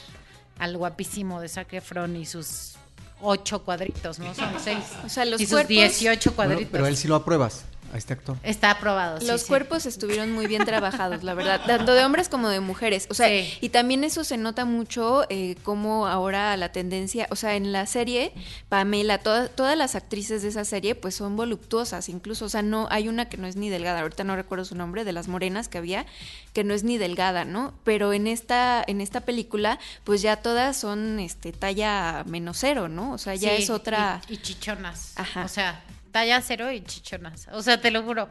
[0.59, 2.73] al guapísimo de Zac Efron y sus
[3.21, 4.33] ocho cuadritos, ¿no?
[4.35, 4.83] Son seis.
[5.05, 6.71] O sea, los y sus cuerpos- 18 Bueno, cuadritos.
[6.71, 7.63] pero él sí lo apruebas
[7.97, 8.37] a este actor.
[8.43, 9.19] Está aprobado.
[9.19, 9.47] sí, Los sí.
[9.47, 13.07] cuerpos estuvieron muy bien trabajados, la verdad, tanto de hombres como de mujeres.
[13.09, 13.53] O sea, Sí.
[13.61, 17.85] y también eso se nota mucho eh, como ahora la tendencia, o sea, en la
[17.85, 18.31] serie,
[18.69, 22.87] Pamela, toda- todas las actrices de esa serie, pues son voluptuosas, incluso, o sea, no,
[22.91, 25.67] hay una que no es ni delgada, ahorita no recuerdo su nombre, de las morenas
[25.67, 26.05] que había,
[26.53, 27.73] que no es ni delgada, ¿no?
[27.83, 33.11] Pero en esta, en esta película, pues ya todas son este talla menos cero, ¿no?
[33.13, 34.21] O sea, ya Sí, es otra.
[34.29, 35.13] Y, y chichonas.
[35.15, 35.43] Ajá.
[35.43, 37.47] O sea, talla cero y chichonas.
[37.51, 38.27] O sea, te lo juro.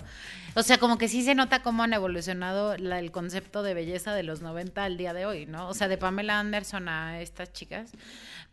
[0.54, 4.14] O sea, como que sí se nota cómo han evolucionado la- el concepto de belleza
[4.14, 5.68] de los 90 al día de hoy, ¿no?
[5.68, 7.90] O sea, de Pamela Anderson a estas chicas.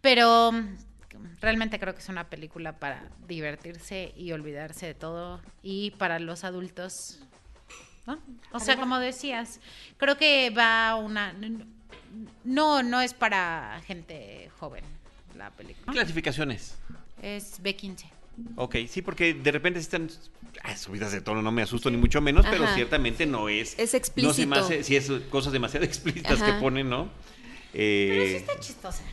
[0.01, 0.75] Pero mm,
[1.41, 5.39] realmente creo que es una película para divertirse y olvidarse de todo.
[5.62, 7.19] Y para los adultos,
[8.05, 8.19] ¿no?
[8.51, 9.59] O sea, como decías,
[9.97, 11.33] creo que va una...
[12.43, 14.83] No, no es para gente joven
[15.36, 15.93] la película.
[15.93, 16.75] Clasificaciones.
[17.21, 18.05] Es B15.
[18.55, 20.09] Ok, sí, porque de repente están
[20.63, 22.75] ah, subidas de tono, no me asusto ni mucho menos, pero Ajá.
[22.75, 23.73] ciertamente no es.
[23.73, 24.47] Es No se explícito.
[24.47, 26.59] me hace, si es cosas demasiado explícitas que Ajá.
[26.59, 27.09] ponen, ¿no?
[27.71, 27.83] Pero
[28.23, 29.03] Eh, sí está chistosa.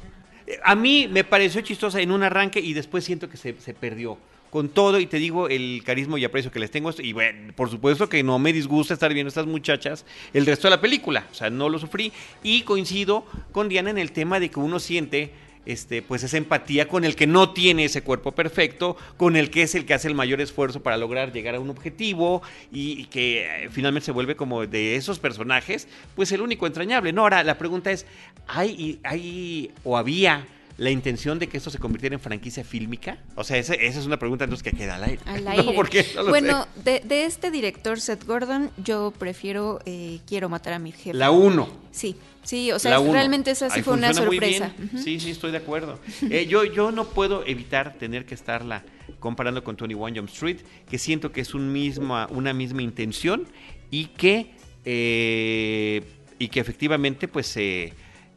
[0.46, 3.74] Eh, A mí me pareció chistosa en un arranque y después siento que se, se
[3.74, 4.18] perdió.
[4.50, 7.70] Con todo, y te digo, el carisma y aprecio que les tengo, y bueno, por
[7.70, 10.04] supuesto que no me disgusta estar viendo a estas muchachas
[10.34, 13.98] el resto de la película, o sea, no lo sufrí, y coincido con Diana en
[13.98, 15.30] el tema de que uno siente
[15.66, 19.62] este, pues esa empatía con el que no tiene ese cuerpo perfecto, con el que
[19.62, 22.42] es el que hace el mayor esfuerzo para lograr llegar a un objetivo
[22.72, 27.12] y, y que eh, finalmente se vuelve como de esos personajes, pues el único entrañable.
[27.12, 28.06] No, ahora la pregunta es,
[28.46, 30.46] ¿hay, hay o había
[30.78, 33.18] la intención de que esto se convirtiera en franquicia fílmica?
[33.34, 35.20] O sea, esa, esa es una pregunta entonces que queda al aire.
[35.26, 35.72] Al No, aire.
[35.74, 36.82] porque no lo bueno, sé.
[36.82, 41.12] de, de este director, Seth Gordon, yo prefiero eh, Quiero matar a mi jefe.
[41.12, 41.68] La 1.
[41.90, 44.72] Sí, sí, o sea, realmente esa sí Ahí fue una sorpresa.
[45.02, 45.98] Sí, sí, estoy de acuerdo.
[46.30, 48.84] Eh, yo, yo no puedo evitar tener que estarla
[49.18, 53.46] comparando con 21 Jump Street, que siento que es un misma, una misma intención
[53.90, 54.52] y que,
[54.84, 56.02] eh,
[56.38, 57.92] y que efectivamente pues eh,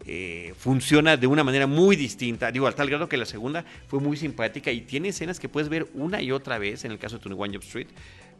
[0.05, 2.51] eh, funciona de una manera muy distinta.
[2.51, 5.69] Digo, al tal grado que la segunda fue muy simpática y tiene escenas que puedes
[5.69, 7.87] ver una y otra vez en el caso de 21 Jump Street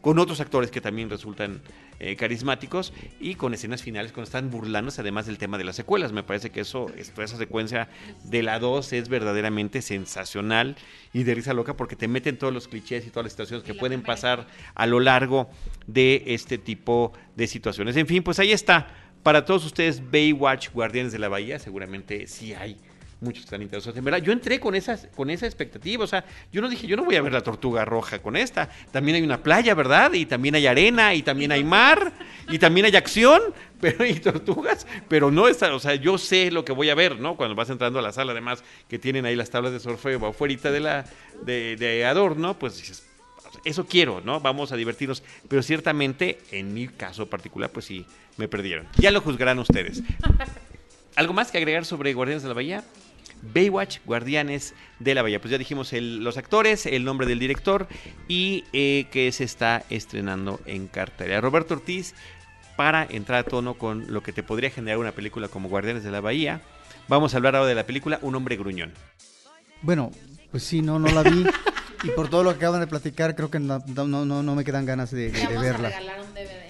[0.04, 1.62] con otros actores que también resultan
[1.98, 6.12] eh, carismáticos y con escenas finales cuando están burlándose además del tema de las secuelas.
[6.12, 7.88] Me parece que eso, esa secuencia
[8.22, 10.76] de la 2 es verdaderamente sensacional
[11.14, 13.72] y de risa loca porque te meten todos los clichés y todas las situaciones que
[13.72, 14.14] la pueden primera.
[14.14, 15.48] pasar a lo largo
[15.86, 17.96] de este tipo de situaciones.
[17.96, 18.88] En fin, pues ahí está.
[19.22, 22.76] Para todos ustedes, Baywatch, Guardianes de la Bahía, seguramente sí hay
[23.24, 24.18] muchos que están interesados en verla.
[24.18, 27.16] Yo entré con, esas, con esa expectativa, o sea, yo no dije, yo no voy
[27.16, 28.68] a ver la tortuga roja con esta.
[28.92, 30.12] También hay una playa, ¿verdad?
[30.12, 32.12] Y también hay arena, y también hay mar,
[32.48, 33.40] y también hay acción,
[33.80, 37.18] pero y tortugas, pero no está, o sea, yo sé lo que voy a ver,
[37.18, 37.36] ¿no?
[37.36, 40.70] Cuando vas entrando a la sala, además, que tienen ahí las tablas de surfeo afuera
[40.70, 41.04] de la
[41.44, 43.04] de, de adorno, pues dices,
[43.64, 44.40] eso quiero, ¿no?
[44.40, 45.22] Vamos a divertirnos.
[45.48, 48.06] Pero ciertamente, en mi caso particular, pues sí,
[48.36, 48.86] me perdieron.
[48.98, 50.02] Ya lo juzgarán ustedes.
[51.16, 52.84] ¿Algo más que agregar sobre Guardianes de la Bahía?
[53.42, 55.40] Baywatch, Guardianes de la Bahía.
[55.40, 57.88] Pues ya dijimos los actores, el nombre del director
[58.28, 61.40] y eh, que se está estrenando en cartelera.
[61.40, 62.14] Roberto Ortiz,
[62.76, 66.10] para entrar a tono con lo que te podría generar una película como Guardianes de
[66.10, 66.60] la Bahía,
[67.08, 68.92] vamos a hablar ahora de la película Un hombre gruñón.
[69.82, 70.10] Bueno,
[70.50, 71.44] pues sí, no, no la vi.
[72.04, 74.86] y por todo lo que acaban de platicar, creo que no, no, no, me quedan
[74.86, 75.92] ganas de, verla.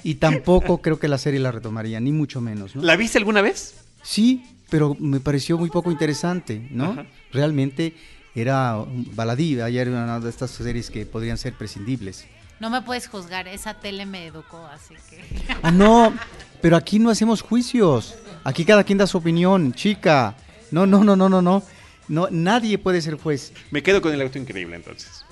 [0.03, 2.75] Y tampoco creo que la serie la retomaría, ni mucho menos.
[2.77, 3.75] ¿La viste alguna vez?
[4.03, 7.05] Sí, pero me pareció muy poco interesante, ¿no?
[7.33, 7.95] Realmente
[8.35, 12.27] era baladí, ayer era una de estas series que podrían ser prescindibles.
[12.61, 15.23] No me puedes juzgar, esa tele me educó, así que...
[15.63, 16.15] Ah, no,
[16.63, 18.15] pero aquí no hacemos juicios.
[18.45, 20.35] Aquí cada quien da su opinión, chica.
[20.71, 21.63] No, no, no, no, no, no.
[22.09, 23.53] No, nadie puede ser juez.
[23.71, 25.25] Me quedo con el auto increíble entonces.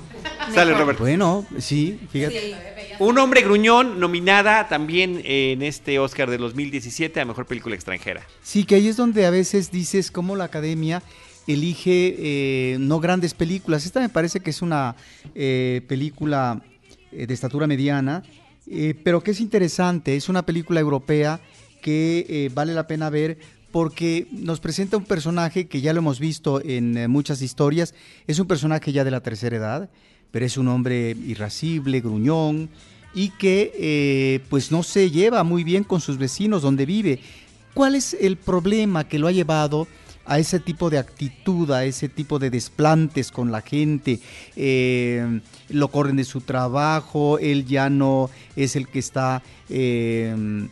[0.55, 1.03] Sale Roberto.
[1.03, 2.55] Bueno, sí, fíjate.
[2.99, 8.23] Un hombre gruñón nominada también en este Oscar de 2017 a Mejor Película Extranjera.
[8.43, 11.03] Sí, que ahí es donde a veces dices cómo la academia
[11.47, 13.85] elige eh, no grandes películas.
[13.85, 14.97] Esta me parece que es una
[15.35, 16.63] eh, película
[17.11, 18.23] eh, de estatura mediana,
[19.05, 20.17] pero que es interesante.
[20.17, 21.41] Es una película europea
[21.83, 23.37] que vale la pena ver
[23.73, 27.95] porque nos presenta un personaje que ya lo hemos visto en eh, muchas historias,
[28.27, 29.91] es un personaje ya de la tercera edad,
[30.31, 32.69] pero es un hombre irascible, gruñón,
[33.15, 37.19] y que eh, pues no se lleva muy bien con sus vecinos donde vive.
[37.75, 39.89] ¿Cuál es el problema que lo ha llevado
[40.25, 44.21] a ese tipo de actitud, a ese tipo de desplantes con la gente?
[44.57, 50.69] Eh, lo corren de su trabajo, él ya no es el que está eh,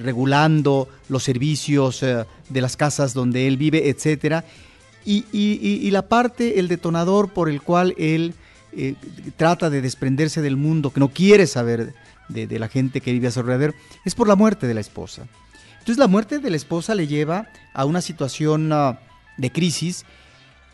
[0.00, 4.44] regulando los servicios eh, de las casas donde él vive, etcétera.
[5.04, 8.34] Y, la parte, el detonador por el cual él
[8.72, 8.94] eh,
[9.36, 11.94] trata de desprenderse del mundo, que no quiere saber
[12.28, 15.26] de, la gente que vive a su alrededor, es por la muerte de la esposa.
[15.78, 19.00] Entonces la muerte de la esposa le lleva a una situación ah,
[19.38, 20.04] de crisis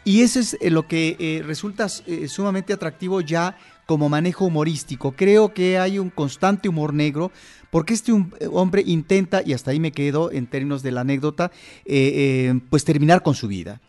[0.04, 5.12] y eso es lo que resulta sumamente atractivo ya como manejo humorístico.
[5.12, 7.30] Creo que hay un constante humor negro
[7.74, 11.50] porque este eh, hombre intenta, y hasta ahí me quedo en términos de la anécdota,
[11.84, 13.80] eh, eh, pues terminar con su vida.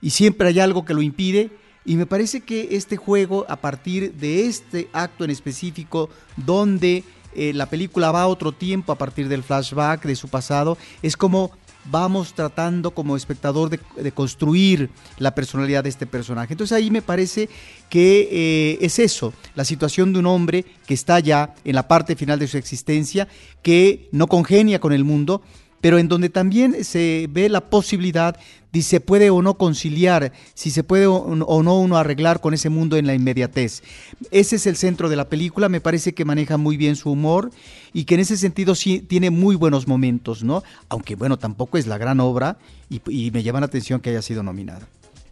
[0.00, 1.50] Y siempre hay algo que lo impide.
[1.84, 7.02] Y me parece que este juego, a partir de este acto en específico, donde
[7.34, 11.50] la película va a otro tiempo, a partir del flashback de su pasado, es como
[11.84, 16.52] vamos tratando como espectador de, construir la personalidad de este personaje.
[16.52, 17.48] Entonces ahí me parece
[17.88, 22.16] que eh, es eso, la situación de un hombre que está ya en la parte
[22.16, 23.28] final de su existencia,
[23.62, 25.42] que no congenia con el mundo,
[25.80, 28.36] pero en donde también se ve la posibilidad
[28.72, 32.68] si se puede o no conciliar, si se puede o no uno arreglar con ese
[32.68, 33.82] mundo en la inmediatez.
[34.30, 37.50] Ese es el centro de la película, me parece que maneja muy bien su humor
[37.92, 40.62] y que en ese sentido sí tiene muy buenos momentos, ¿no?
[40.88, 42.58] Aunque bueno, tampoco es la gran obra
[42.90, 44.88] y, y me llama la atención que haya sido nominada.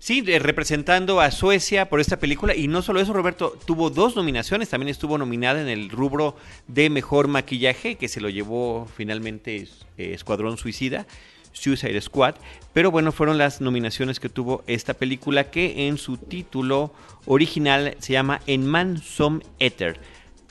[0.06, 2.54] Sí, representando a Suecia por esta película.
[2.54, 4.68] Y no solo eso, Roberto, tuvo dos nominaciones.
[4.68, 6.36] También estuvo nominada en el rubro
[6.68, 9.66] de mejor maquillaje, que se lo llevó finalmente
[9.98, 11.08] eh, Escuadrón Suicida.
[11.56, 12.34] Suicide Squad,
[12.72, 16.92] pero bueno, fueron las nominaciones que tuvo esta película que en su título
[17.24, 19.98] original se llama En Man Some Ether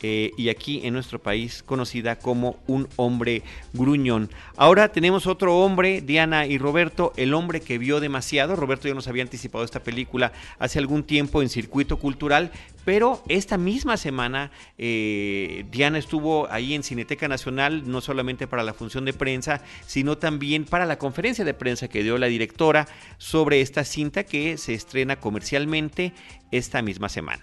[0.08, 3.42] eh, y aquí en nuestro país conocida como un hombre
[3.74, 4.30] gruñón.
[4.56, 8.56] Ahora tenemos otro hombre, Diana y Roberto, el hombre que vio demasiado.
[8.56, 12.52] Roberto ya nos había anticipado esta película hace algún tiempo en circuito cultural,
[12.86, 18.76] pero esta misma semana eh, Diana estuvo ahí en Cineteca Nacional, no solamente para la
[18.76, 22.88] función de prensa, sino también para la conferencia de prensa que dio la directora
[23.18, 26.14] sobre esta cinta que se estrena comercialmente
[26.52, 27.42] esta misma semana.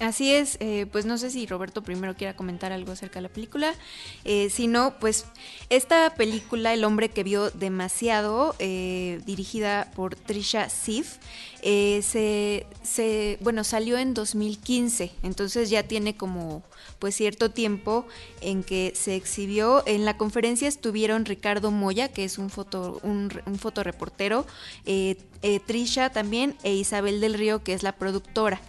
[0.00, 3.28] Así es, eh, pues no sé si Roberto primero quiera comentar algo acerca de la
[3.28, 3.72] película.
[4.24, 5.24] Eh, si no, pues
[5.70, 11.18] esta película, El hombre que vio demasiado, eh, dirigida por Trisha Sif,
[11.62, 16.62] se, se, bueno, salió en 2015, entonces ya tiene como
[16.98, 18.06] pues cierto tiempo
[18.40, 19.82] en que se exhibió.
[19.86, 24.46] En la conferencia estuvieron Ricardo Moya, que es un, foto, un, fotoreportero,
[25.66, 28.60] Trisha también, e Isabel del Río, que es la productora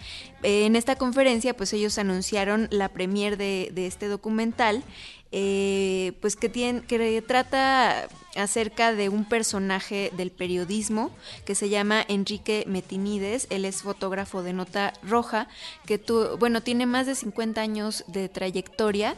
[0.45, 4.83] en esta conferencia, pues ellos anunciaron la premier de, este documental
[5.31, 11.09] eh, pues que, tiene, que trata acerca de un personaje del periodismo
[11.45, 13.47] que se llama Enrique Metinides.
[13.49, 15.47] Él es fotógrafo de nota roja,
[15.85, 19.15] que tu, bueno, tiene más de 50 años de trayectoria,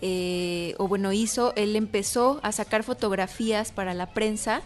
[0.00, 4.62] eh, o bueno, hizo, él empezó a sacar fotografías para la prensa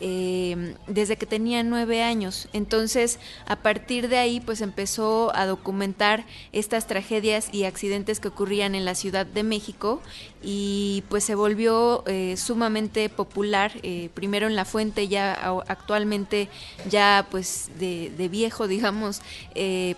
[0.00, 2.48] eh, desde que tenía nueve años.
[2.52, 8.74] Entonces, a partir de ahí, pues empezó a documentar estas tragedias y accidentes que ocurrían
[8.74, 10.02] en la Ciudad de México
[10.48, 15.32] y pues se volvió eh, sumamente popular, eh, primero en La Fuente, ya
[15.66, 16.48] actualmente
[16.88, 19.22] ya pues de, viejo, digamos,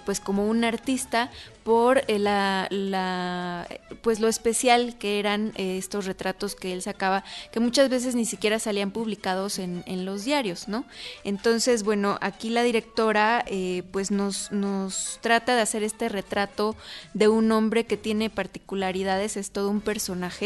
[0.06, 1.30] pues como un artista,
[1.68, 3.68] por eh, la,
[4.00, 8.24] pues lo especial que eran eh, estos retratos que él sacaba, que muchas veces ni
[8.24, 10.86] siquiera salían publicados en, en los diarios, ¿no?
[11.24, 16.74] Entonces, bueno, aquí la directora eh, pues nos, nos trata de hacer este retrato
[17.12, 20.37] de un hombre que tiene particularidades, es todo un personaje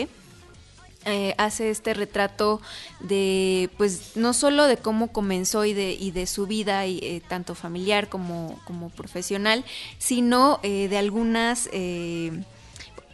[1.05, 2.61] eh, hace este retrato
[3.01, 7.22] de, pues, no solo de cómo comenzó y de, y de su vida, y, eh,
[7.28, 9.64] tanto familiar como, como profesional,
[9.99, 11.68] sino eh, de algunas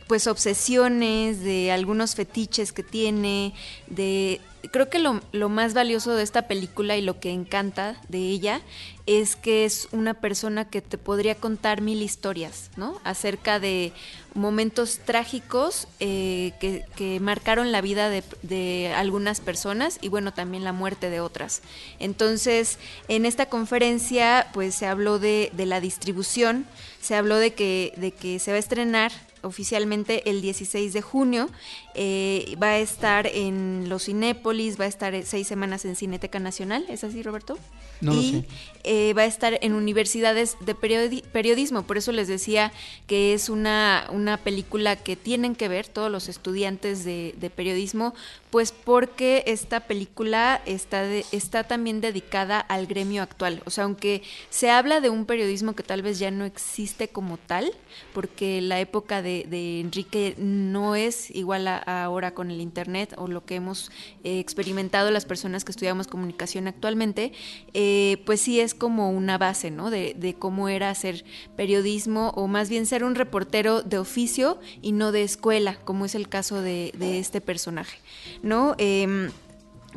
[0.07, 3.53] pues obsesiones, de algunos fetiches que tiene,
[3.89, 4.41] de
[4.73, 8.63] creo que lo, lo, más valioso de esta película y lo que encanta de ella
[9.09, 13.01] es que es una persona que te podría contar mil historias, ¿no?
[13.05, 13.95] Acerca de
[14.35, 21.09] momentos trágicos eh, que, marcaron la vida de, algunas personas y bueno, también la muerte
[21.09, 21.63] de otras.
[21.99, 22.79] Entonces,
[23.09, 26.67] en esta conferencia, pues se habló de, de la distribución,
[27.01, 29.11] se habló de que, de que se va a estrenar
[29.43, 31.49] oficialmente el 16 de junio.
[31.95, 36.85] Eh, va a estar en los Cinépolis, va a estar seis semanas en Cineteca Nacional,
[36.89, 37.59] ¿es así, Roberto?
[38.01, 38.45] No y
[38.85, 42.73] eh, va a estar en universidades de periodismo, por eso les decía
[43.07, 48.15] que es una, una película que tienen que ver todos los estudiantes de, periodismo,
[48.51, 53.63] pues porque esta película está, está también dedicada al gremio actual.
[53.67, 57.37] O sea, aunque se habla de un periodismo que tal vez ya no existe como
[57.37, 57.73] tal,
[58.13, 63.29] porque la época de, de Enrique no es igual a, ahora con el Internet o
[63.29, 63.91] lo que hemos
[64.25, 67.33] eh, experimentado las personas que estudiamos comunicación actualmente,
[67.75, 69.91] eh, pues sí es como una base, ¿no?
[69.91, 71.25] De, cómo era hacer
[71.57, 76.15] periodismo o más bien ser un reportero de oficio y no de escuela, como es
[76.15, 77.99] el caso de, de este personaje,
[78.43, 78.75] ¿no?
[78.79, 79.31] Em,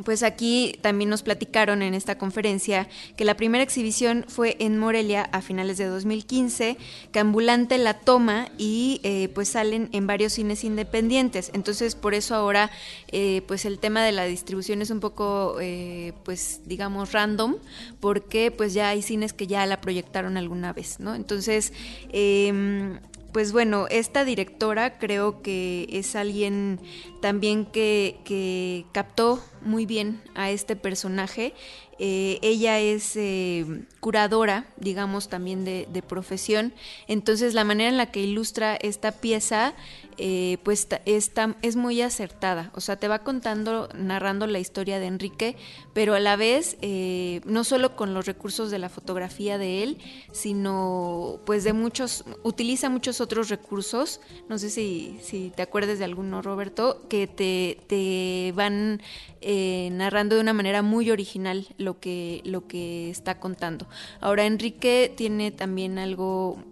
[0.04, 5.28] pues aquí también nos platicaron en esta conferencia que la primera exhibición fue en Morelia
[5.32, 6.76] a finales de 2015,
[7.12, 11.50] que Ambulante la toma y eh, pues salen en varios cines independientes.
[11.54, 12.70] Entonces por eso ahora
[13.08, 17.56] eh, pues el tema de la distribución es un poco eh, pues digamos random
[18.00, 21.14] porque pues ya hay cines que ya la proyectaron alguna vez, ¿no?
[21.14, 21.72] Entonces
[22.12, 22.98] em,
[23.32, 26.78] pues bueno, esta directora creo que es alguien
[27.22, 31.54] también que, captó muy bien a este personaje.
[31.98, 33.64] Eh, ella es eh,
[34.00, 36.74] curadora, digamos, también de, profesión.
[37.08, 39.74] Entonces, la manera en la que ilustra esta pieza
[40.18, 42.70] eh, pues está, es muy acertada.
[42.74, 45.56] O sea, te va contando, narrando la historia de Enrique,
[45.92, 49.98] pero a la vez, eh, no solo con los recursos de la fotografía de él,
[50.32, 54.20] sino pues de muchos, utiliza muchos otros recursos.
[54.48, 59.00] No sé si, si te acuerdas de alguno, Roberto, que te, te van
[59.40, 63.86] eh, narrando de una manera muy original lo que, lo que está contando.
[64.20, 66.62] Ahora, Enrique tiene también algo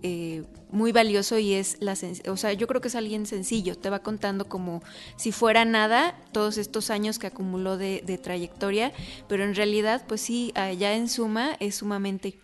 [0.73, 1.97] muy valioso y es la
[2.29, 4.83] o sea, yo creo que es alguien sencillo, te va contando como
[5.17, 8.93] si fuera nada todos estos años que acumuló de, trayectoria,
[9.29, 12.39] pero en realidad pues sí, ya en suma es sumamente,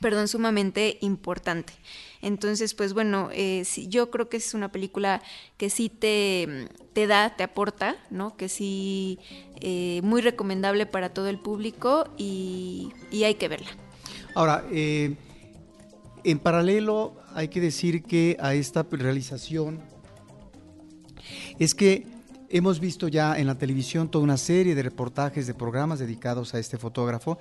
[0.00, 1.72] perdón, sumamente importante.
[2.20, 5.22] Entonces, pues bueno, eh, yo creo que es una película
[5.56, 8.36] que sí te, te da, te aporta, ¿no?
[8.36, 9.20] Que sí,
[9.60, 13.70] eh, muy recomendable para todo el público y, y hay que verla.
[14.34, 15.14] Ahora, eh,
[16.24, 19.78] en paralelo, hay que decir que a esta realización
[21.60, 22.04] es que
[22.48, 26.58] hemos visto ya en la televisión toda una serie de reportajes, de programas dedicados a
[26.58, 27.38] este fotógrafo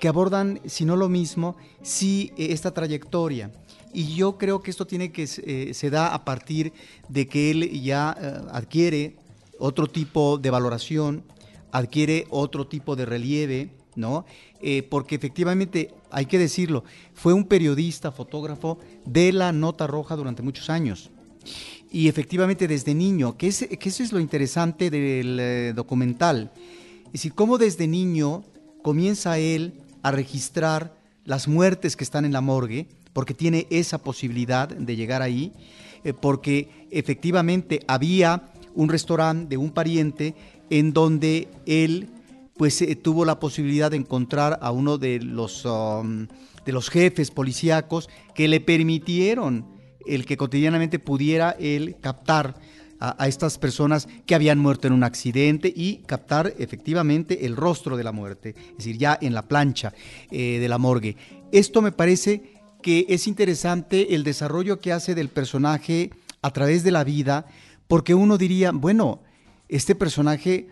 [0.00, 3.52] que abordan, si no lo mismo, si eh, esta trayectoria.
[3.92, 6.72] Y yo creo que esto tiene que eh, se da a partir
[7.08, 9.14] de que él ya eh, adquiere
[9.60, 11.22] otro tipo de valoración,
[11.70, 14.24] adquiere otro tipo de relieve, ¿no?
[14.90, 16.84] porque efectivamente hay que decirlo,
[17.14, 21.10] fue un periodista, fotógrafo de la Nota Roja durante muchos años.
[21.90, 26.52] Y efectivamente desde niño, que, es, eso es lo interesante del eh, documental,
[27.06, 28.44] es decir, cómo desde niño
[28.82, 30.94] comienza él a registrar
[31.24, 35.52] las muertes que están en la morgue, porque tiene esa posibilidad de llegar ahí,
[36.04, 40.34] eh, porque efectivamente había un restaurante de un pariente
[40.70, 42.10] en donde él
[42.58, 46.26] pues eh, tuvo la posibilidad de encontrar a uno de los, um,
[46.66, 49.64] de los jefes policíacos que le permitieron
[50.06, 52.56] el que cotidianamente pudiera él captar
[53.00, 58.02] a, estas personas que habían muerto en un accidente y captar efectivamente el rostro de
[58.02, 59.92] la muerte, es decir, ya en la plancha
[60.32, 61.16] eh, de la morgue.
[61.52, 62.42] Esto me parece
[62.82, 66.10] que es interesante el desarrollo que hace del personaje
[66.42, 67.46] a través de la vida,
[67.86, 69.22] porque uno diría, bueno,
[69.68, 70.68] este personaje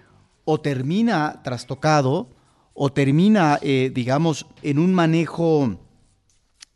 [0.46, 2.30] o termina trastocado
[2.72, 5.76] o termina, eh, digamos, en un manejo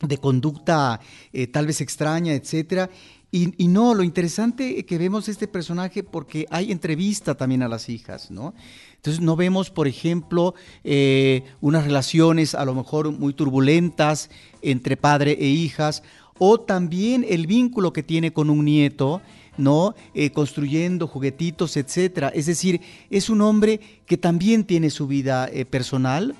[0.00, 1.00] de conducta
[1.32, 2.90] eh, tal vez extraña, etcétera.
[3.32, 8.28] Y, no, lo interesante que vemos este personaje porque hay entrevista también a las hijas,
[8.28, 8.54] ¿no?
[8.96, 14.30] Entonces no vemos, por ejemplo, eh, unas relaciones a lo mejor muy turbulentas
[14.62, 16.02] entre padre e hijas,
[16.38, 19.22] o también el vínculo que tiene con un nieto,
[19.60, 19.94] ¿no?
[20.14, 22.28] Eh, construyendo juguetitos, etcétera.
[22.34, 22.80] Es decir,
[23.10, 26.34] es un hombre que también tiene su vida eh, personal,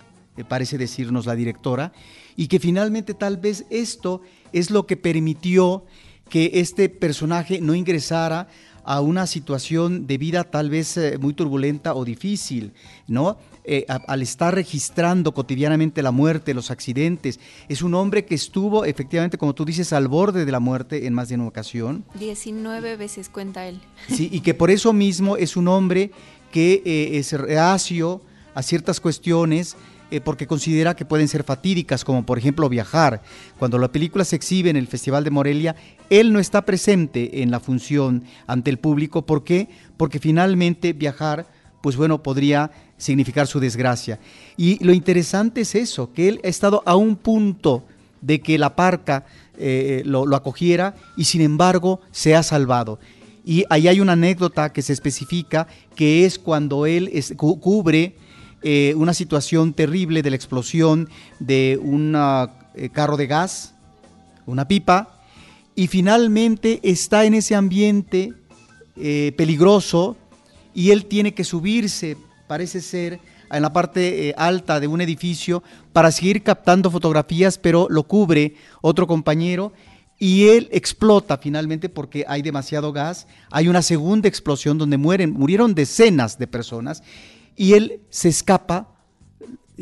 [0.48, 1.92] parece decirnos la directora,
[2.36, 5.84] y que finalmente tal vez esto es lo que permitió
[6.28, 8.48] que este personaje no ingresara
[8.84, 12.72] a una situación de vida tal vez eh, muy turbulenta o difícil,
[13.06, 13.38] ¿no?
[13.62, 17.38] Eh, al estar registrando cotidianamente la muerte, los accidentes.
[17.68, 21.12] Es un hombre que estuvo efectivamente, como tú dices, al borde de la muerte en
[21.12, 22.04] más de una ocasión.
[22.18, 23.80] 19 veces cuenta él.
[24.08, 26.10] Sí, y que por eso mismo es un hombre
[26.50, 28.22] que eh, es reacio
[28.54, 29.76] a ciertas cuestiones,
[30.10, 33.22] eh, porque considera que pueden ser fatídicas, como por ejemplo viajar.
[33.58, 35.76] Cuando la película se exhibe en el Festival de Morelia,
[36.08, 39.24] él no está presente en la función ante el público.
[39.24, 39.68] ¿Por qué?
[39.96, 41.46] Porque finalmente viajar,
[41.80, 44.20] pues bueno, podría significar su desgracia.
[44.56, 47.84] Y lo interesante es eso, que él ha estado a un punto
[48.20, 49.24] de que la parca
[49.58, 53.00] eh, lo, acogiera y sin embargo se ha salvado.
[53.44, 58.14] Y ahí hay una anécdota que se especifica que es cuando él cubre
[58.62, 62.14] eh, una situación terrible de la explosión de un
[62.74, 63.74] eh, carro de gas,
[64.44, 65.20] una pipa,
[65.74, 68.34] y finalmente está en ese ambiente
[68.96, 70.16] eh, peligroso
[70.74, 72.18] y él tiene que subirse,
[72.50, 78.02] parece ser, en la parte alta de un edificio para seguir captando fotografías, pero lo
[78.02, 79.72] cubre otro compañero
[80.18, 83.28] y él explota finalmente porque hay demasiado gas.
[83.52, 87.04] Hay una segunda explosión donde mueren, murieron decenas de personas
[87.54, 88.96] y él se escapa,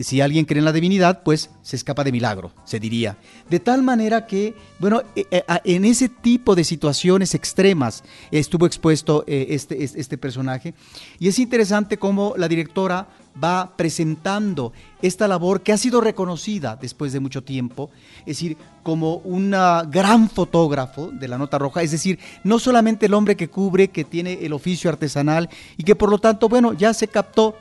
[0.05, 3.17] si alguien cree en la divinidad, pues se escapa de milagro, se diría.
[3.51, 9.25] De tal manera que, bueno, eh, eh, en ese tipo de situaciones extremas estuvo expuesto
[9.27, 10.75] eh, este, este personaje.
[11.19, 13.09] Y es interesante cómo la directora
[13.43, 14.73] va presentando
[15.03, 17.91] esta labor que ha sido reconocida después de mucho tiempo,
[18.21, 23.15] es decir, como un gran fotógrafo de la nota roja, es decir, no solamente el
[23.15, 26.93] hombre que cubre, que tiene el oficio artesanal y que por lo tanto, bueno, ya
[26.95, 27.57] se captó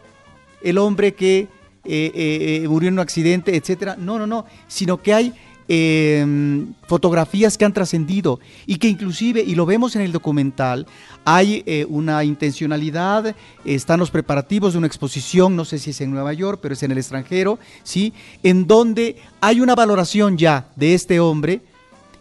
[0.61, 1.47] el hombre que
[1.87, 3.95] eh, eh, eh, murió en un accidente, etcétera.
[3.97, 5.33] No, no, no, sino que hay
[5.69, 10.85] em, fotografías que han trascendido y que inclusive, y lo vemos en el documental,
[11.23, 13.35] hay una intencionalidad,
[13.65, 16.83] están los preparativos de una exposición, no sé si es en Nueva York, pero es
[16.83, 18.13] en el extranjero, ¿sí?
[18.43, 21.61] En donde hay una valoración ya de este hombre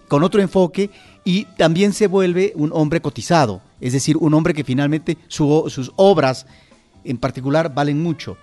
[0.09, 0.91] con otro enfoque
[1.25, 6.47] y también se vuelve un hombre cotizado, es decir, un hombre que finalmente sus obras
[7.05, 8.37] en particular valen mucho.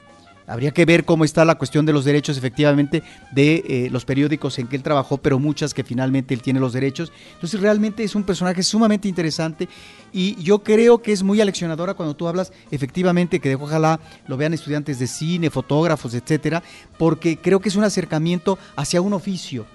[0.47, 4.59] Habría que ver cómo está la cuestión de los derechos efectivamente de eh, los periódicos
[4.59, 7.11] en que él trabajó, pero muchas que finalmente él tiene los derechos.
[7.33, 9.69] Entonces realmente es un personaje sumamente interesante
[10.11, 14.53] y yo creo que es muy aleccionadora cuando tú hablas efectivamente que ojalá lo vean
[14.53, 16.61] estudiantes de cine, fotógrafos, etcétera,
[16.97, 19.65] porque creo que es un acercamiento hacia un oficio,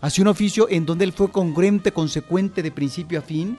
[0.00, 3.56] hacia un oficio en donde él fue congruente, consecuente de principio a fin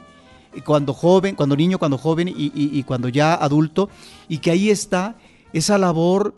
[0.66, 3.90] cuando joven, cuando niño, cuando joven y, cuando ya adulto,
[4.28, 5.16] y que ahí está
[5.54, 6.36] esa labor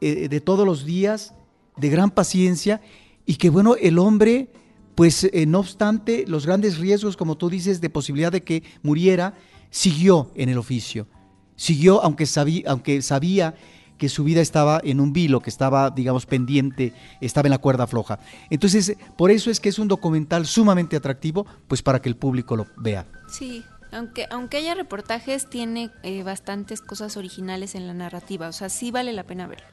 [0.00, 1.34] eh, de todos los días,
[1.76, 2.80] de gran paciencia,
[3.26, 4.52] y que bueno, el hombre,
[4.94, 9.34] pues eh, no obstante los grandes riesgos, como tú dices, de posibilidad de que muriera,
[9.70, 11.06] siguió en el oficio,
[11.56, 13.54] siguió aunque sabía, aunque sabía
[14.00, 17.86] que su vida estaba en un vilo, que estaba, digamos, pendiente, estaba en la cuerda
[17.86, 18.18] floja.
[18.48, 22.56] Entonces, por eso es que es un documental sumamente atractivo, pues para que el público
[22.56, 23.06] lo vea.
[23.28, 28.70] Sí, aunque, aunque haya reportajes, tiene eh, bastantes cosas originales en la narrativa, o sea,
[28.70, 29.66] sí vale la pena verlo.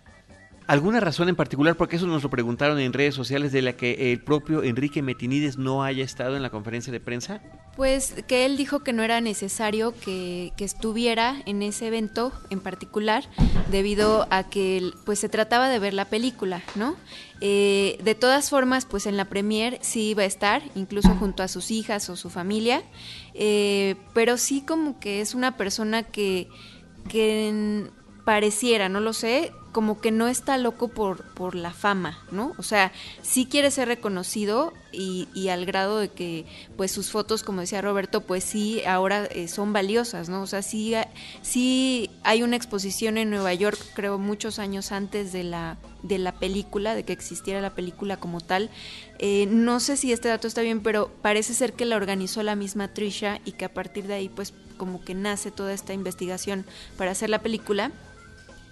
[0.68, 1.78] ¿Alguna razón en particular?
[1.78, 5.58] Porque eso nos lo preguntaron en redes sociales de la que el propio Enrique Metinides
[5.58, 7.42] no haya estado en la conferencia de prensa.
[7.78, 12.60] Pues que él dijo que no era necesario que, que estuviera en ese evento en
[12.60, 13.24] particular,
[13.72, 16.98] debido a que pues se trataba de ver la película, ¿no?
[17.40, 21.48] Eh, de todas formas, pues en la premier sí iba a estar, incluso junto a
[21.48, 22.84] sus hijas o su familia,
[23.34, 26.50] eh, pero sí como que es una persona que,
[27.08, 27.88] que
[28.28, 32.52] pareciera, no lo sé, como que no está loco por, por la fama, ¿no?
[32.58, 37.42] O sea, sí quiere ser reconocido y, y al grado de que, pues sus fotos,
[37.42, 40.42] como decía Roberto, pues sí, ahora eh, son valiosas, ¿no?
[40.42, 40.94] O sea, sí,
[41.42, 46.34] sí hay una exposición en Nueva York, creo, muchos años antes de la, de la
[46.34, 48.70] película, de que existiera la película como tal.
[49.20, 52.58] Eh, no sé si este dato está bien, pero parece ser que la organizó la
[52.58, 56.66] misma Trisha y que a partir de ahí, pues, como que nace toda esta investigación
[56.98, 57.94] para hacer la película.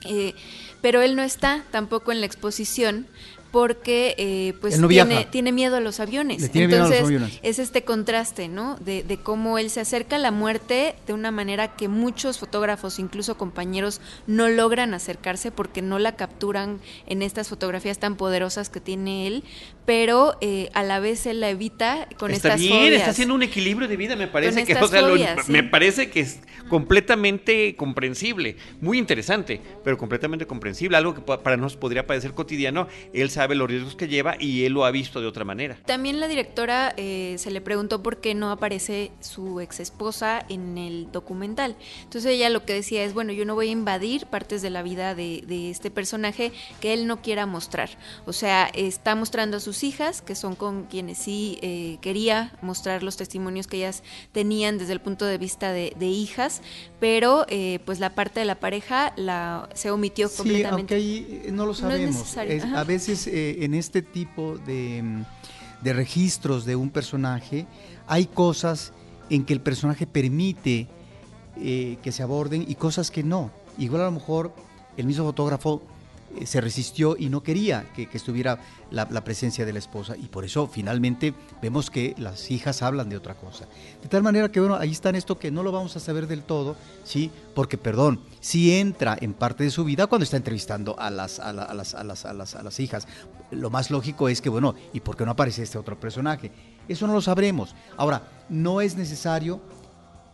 [0.05, 0.33] Eh,
[0.81, 3.07] pero él no está tampoco en la exposición
[3.55, 6.43] porque eh, pues tiene, tiene, miedo a los aviones.
[6.53, 8.75] Entonces es este contraste, ¿no?
[8.81, 12.99] De, de, cómo él se acerca a la muerte de una manera que muchos fotógrafos,
[12.99, 18.81] incluso compañeros, no logran acercarse porque no la capturan en estas fotografías tan poderosas que
[18.81, 19.45] tiene él,
[19.85, 23.43] pero eh, a la vez él la evita con está estas bien, Está haciendo un
[23.43, 24.75] equilibrio de vida, me parece que,
[25.47, 31.79] me parece que es completamente comprensible, muy interesante, pero completamente comprensible, algo que para nosotros
[31.79, 32.87] podría parecer cotidiano.
[33.13, 35.77] Él sabe sabe los riesgos que lleva y él lo ha visto de otra manera.
[35.85, 40.79] También la directora eh, se le preguntó por qué no aparece su ex esposa en
[40.79, 41.75] el documental.
[42.01, 44.81] Entonces ella lo que decía es, bueno, yo no voy a invadir partes de la
[44.81, 47.89] vida de, este personaje que él no quiera mostrar.
[48.25, 53.03] O sea, está mostrando a sus hijas, que son con quienes sí eh, quería mostrar
[53.03, 56.61] los testimonios que ellas tenían desde el punto de vista de, hijas,
[56.99, 60.93] pero eh, pues la parte de la pareja la se omitió sí, completamente.
[60.93, 62.37] Aunque ahí no lo sabemos.
[62.37, 65.03] a veces eh, en este tipo de,
[65.81, 67.65] de, registros de un personaje
[68.07, 68.93] hay cosas
[69.29, 70.87] en que el personaje permite
[71.57, 73.49] eh, que se aborden y cosas que no.
[73.77, 74.53] Igual a lo mejor
[74.97, 75.94] el mismo fotógrafo eh,
[76.45, 78.59] se resistió y no quería que, estuviera
[78.91, 83.17] la, presencia de la esposa y por eso finalmente vemos que las hijas hablan de
[83.17, 83.65] otra cosa.
[84.01, 86.27] De tal manera que bueno, ahí está en esto que no lo vamos a saber
[86.27, 87.31] del todo, ¿sí?
[87.53, 91.53] Porque, perdón, sí entra en parte de su vida cuando está entrevistando a las, a,
[91.53, 93.07] las, a, las, a, las, a las hijas.
[93.51, 96.51] Lo más lógico es que, bueno, ¿y por qué no aparece este otro personaje?
[96.87, 97.75] Eso no lo sabremos.
[97.97, 99.61] Ahora, no es necesario,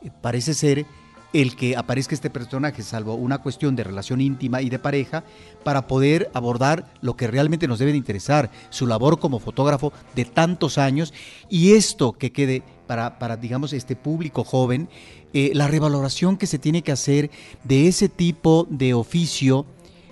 [0.01, 0.85] eh, parece ser,
[1.33, 5.23] el que aparezca este personaje, salvo una cuestión de relación íntima y de pareja,
[5.63, 10.25] para poder abordar lo que realmente nos debe de interesar, su labor como fotógrafo de
[10.25, 11.13] tantos años
[11.49, 14.89] y esto que quede para, para digamos, este público joven,
[15.33, 17.31] eh, la revaloración que se tiene que hacer
[17.63, 19.65] de ese tipo de oficio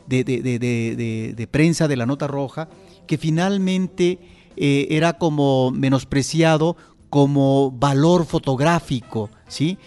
[0.07, 2.69] de, de, prensa de la nota roja,
[3.05, 4.19] que finalmente
[4.55, 6.77] eh, era como menospreciado
[7.09, 9.77] como valor fotográfico, ¿sí?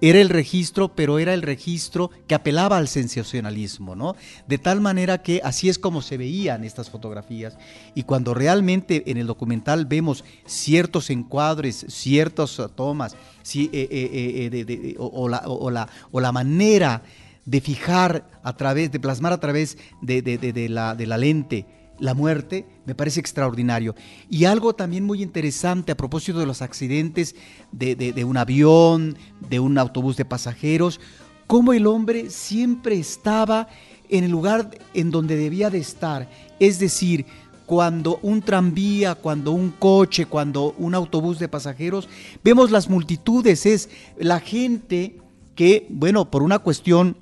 [0.00, 4.16] Era el registro, pero era el registro que apelaba al sensacionalismo, ¿no?
[4.48, 7.58] De tal manera que así es como se veían estas fotografías.
[7.94, 13.16] Y cuando realmente en el documental vemos ciertos encuadres, ciertas tomas,
[14.98, 15.28] o,
[16.20, 17.02] la, manera
[17.44, 21.66] de fijar a través, de plasmar a través de, la, de la lente,
[22.00, 23.94] la muerte, me parece extraordinario.
[24.28, 27.36] Y algo también muy interesante a propósito de los accidentes
[27.70, 29.16] de, un avión,
[29.48, 31.00] de un autobús de pasajeros,
[31.46, 33.68] cómo el hombre siempre estaba
[34.08, 36.28] en el lugar en donde debía de estar.
[36.58, 37.26] Es decir,
[37.66, 42.08] cuando un tranvía, cuando un coche, cuando un autobús de pasajeros,
[42.42, 45.18] vemos las multitudes, es la gente
[45.54, 47.16] que, bueno, por una cuestión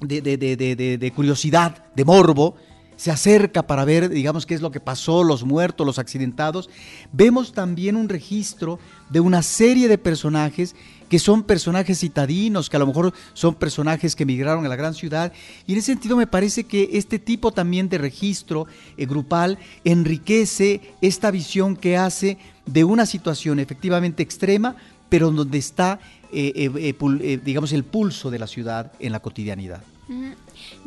[0.00, 2.56] de, de curiosidad, de morbo,
[2.96, 6.70] se acerca para ver, digamos, qué es lo que pasó, los muertos, los accidentados,
[7.12, 8.78] vemos también un registro
[9.10, 10.74] de una serie de personajes
[11.08, 14.94] que son personajes citadinos, que a lo mejor son personajes que emigraron a la gran
[14.94, 15.32] ciudad.
[15.66, 18.66] Y en ese sentido me parece que este tipo también de registro
[18.96, 24.76] eh, grupal enriquece esta visión que hace de una situación efectivamente extrema,
[25.08, 26.00] pero donde está,
[26.32, 29.82] eh, eh, digamos, el pulso de la ciudad en la cotidianidad.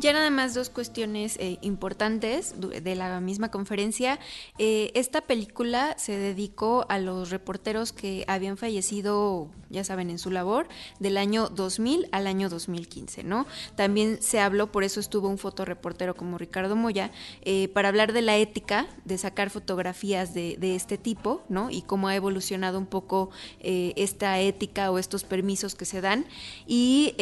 [0.00, 4.20] Ya nada más dos cuestiones eh, importantes de la misma conferencia.
[4.56, 10.30] Eh, esta película se dedicó a los reporteros que habían fallecido, ya saben, en su
[10.30, 10.68] labor,
[11.00, 13.44] del año 2000 al año 2015, ¿no?
[13.74, 17.10] También se habló, por eso estuvo un fotoreportero como Ricardo Moya,
[17.42, 21.70] eh, para hablar de la ética de sacar fotografías de, de, este tipo, ¿no?
[21.70, 23.30] Y cómo ha evolucionado un poco
[23.60, 26.24] esta ética o estos permisos que se dan.
[26.68, 27.14] Y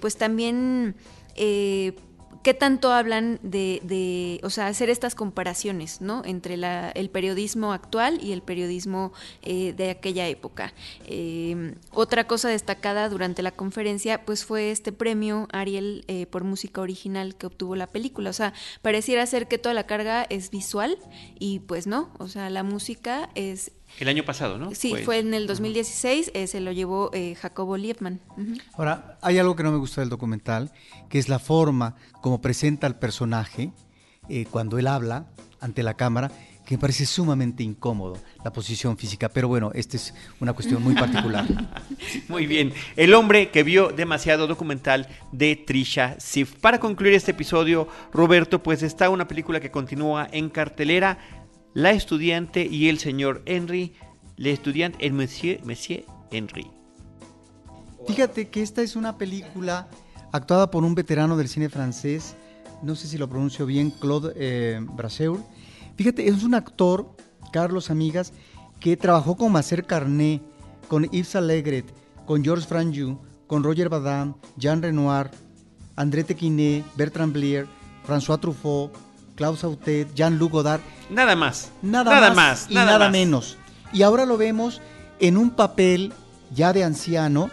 [0.00, 0.94] pues también
[1.36, 1.94] eh,
[2.42, 6.22] qué tanto hablan de, o sea, hacer estas comparaciones, ¿no?
[6.24, 6.54] Entre
[6.94, 9.12] el periodismo actual y el periodismo
[9.42, 10.72] eh, de aquella época.
[11.06, 17.34] Eh, otra cosa destacada durante la conferencia, pues fue este premio Ariel por música original
[17.34, 18.30] que obtuvo la película.
[18.30, 20.98] O sea, pareciera ser que toda la carga es visual
[21.38, 24.74] y pues no, o sea, la música es el año pasado, ¿no?
[24.74, 28.20] Sí, fue en el 2016, eh, se lo llevó eh, Jacobo Liebman.
[28.74, 30.72] Ahora, hay algo que no me gusta del documental,
[31.08, 33.72] que es la forma como presenta al personaje
[34.28, 35.26] eh, cuando él habla
[35.60, 36.30] ante la cámara,
[36.66, 39.28] que me parece sumamente incómodo la posición física.
[39.28, 41.46] Pero bueno, esta es una cuestión muy particular.
[42.28, 42.74] muy bien.
[42.96, 46.56] El hombre que vio demasiado documental de Trisha Sif.
[46.56, 51.45] Para concluir este episodio, Roberto, pues está una película que continúa en cartelera
[51.76, 53.92] la estudiante y el señor Henry,
[54.38, 56.70] le estudiante el monsieur, monsieur Henry.
[58.06, 59.86] Fíjate que esta es una película
[60.32, 62.34] actuada por un veterano del cine francés,
[62.82, 65.38] no sé si lo pronuncio bien, Claude eh, Brasseur.
[65.96, 67.14] Fíjate, es un actor,
[67.52, 68.32] Carlos Amigas,
[68.80, 70.40] que trabajó con Macer Carné,
[70.88, 71.84] con Yves Allegret,
[72.24, 75.30] con Georges Franju, con Roger Badam, Jean Renoir,
[75.94, 77.66] André Tequiné, Bertrand Blier,
[78.06, 78.90] François Truffaut,
[79.36, 80.80] Klaus Autet, Jean-Luc Godard.
[81.10, 81.70] Nada más.
[81.82, 83.56] Nada, más, y nada, menos.
[83.92, 84.80] Y ahora lo vemos
[85.20, 86.12] en un papel
[86.54, 87.50] ya de anciano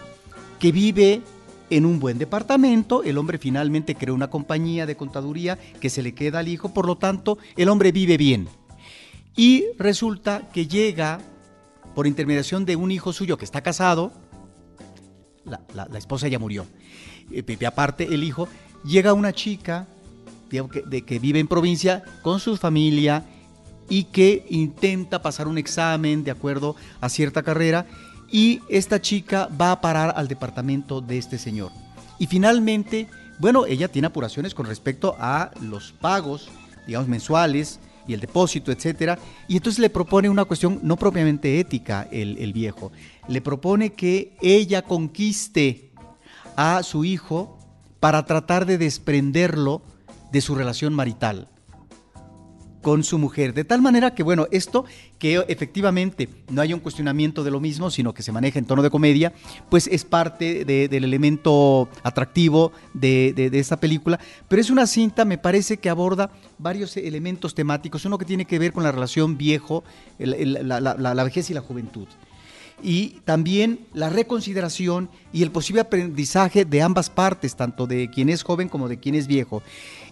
[0.58, 1.22] que vive
[1.70, 6.14] en un buen departamento, el hombre finalmente creó una compañía de contaduría que se le
[6.14, 8.48] queda al hijo, por lo tanto, el hombre vive bien.
[9.34, 11.20] Y resulta que llega,
[11.94, 14.12] por intermediación de un hijo suyo que está casado,
[15.44, 16.66] la, esposa ya murió,
[17.30, 18.48] eh, aparte el hijo,
[18.84, 19.88] llega una chica
[20.50, 23.24] de que vive en provincia con su familia
[23.88, 27.86] y que intenta pasar un examen de acuerdo a cierta carrera
[28.30, 31.70] y esta chica va a parar al departamento de este señor.
[32.18, 36.48] Y finalmente, bueno, ella tiene apuraciones con respecto a los pagos,
[36.86, 39.18] digamos, mensuales y el depósito, etcétera,
[39.48, 42.92] y entonces le propone una cuestión no propiamente ética el, el viejo,
[43.28, 45.90] le propone que ella conquiste
[46.56, 47.58] a su hijo
[48.00, 49.82] para tratar de desprenderlo
[50.34, 51.46] de su relación marital
[52.82, 53.54] con su mujer.
[53.54, 54.84] De tal manera que, bueno, esto
[55.20, 58.82] que efectivamente no hay un cuestionamiento de lo mismo, sino que se maneja en tono
[58.82, 59.32] de comedia,
[59.70, 64.18] pues es parte del elemento atractivo de, esta película.
[64.48, 68.04] Pero es una cinta, me parece que aborda varios elementos temáticos.
[68.04, 69.84] Uno que tiene que ver con la relación viejo,
[70.18, 72.08] la, la vejez y la juventud
[72.84, 78.42] y también la reconsideración y el posible aprendizaje de ambas partes, tanto de quien es
[78.42, 79.62] joven como de quien es viejo.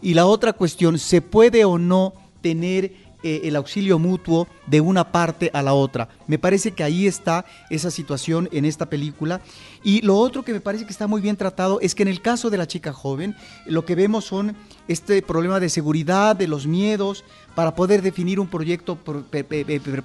[0.00, 2.94] Y la otra cuestión, ¿se puede o no tener
[3.24, 6.08] eh, el auxilio mutuo de una parte a la otra.
[6.26, 9.40] Me parece que ahí está esa situación en esta película.
[9.84, 12.20] Y lo otro que me parece que está muy bien tratado es que en el
[12.20, 14.56] caso de la chica joven, lo que vemos son
[14.88, 17.24] este problema de seguridad, de los miedos,
[17.54, 18.98] para poder definir un proyecto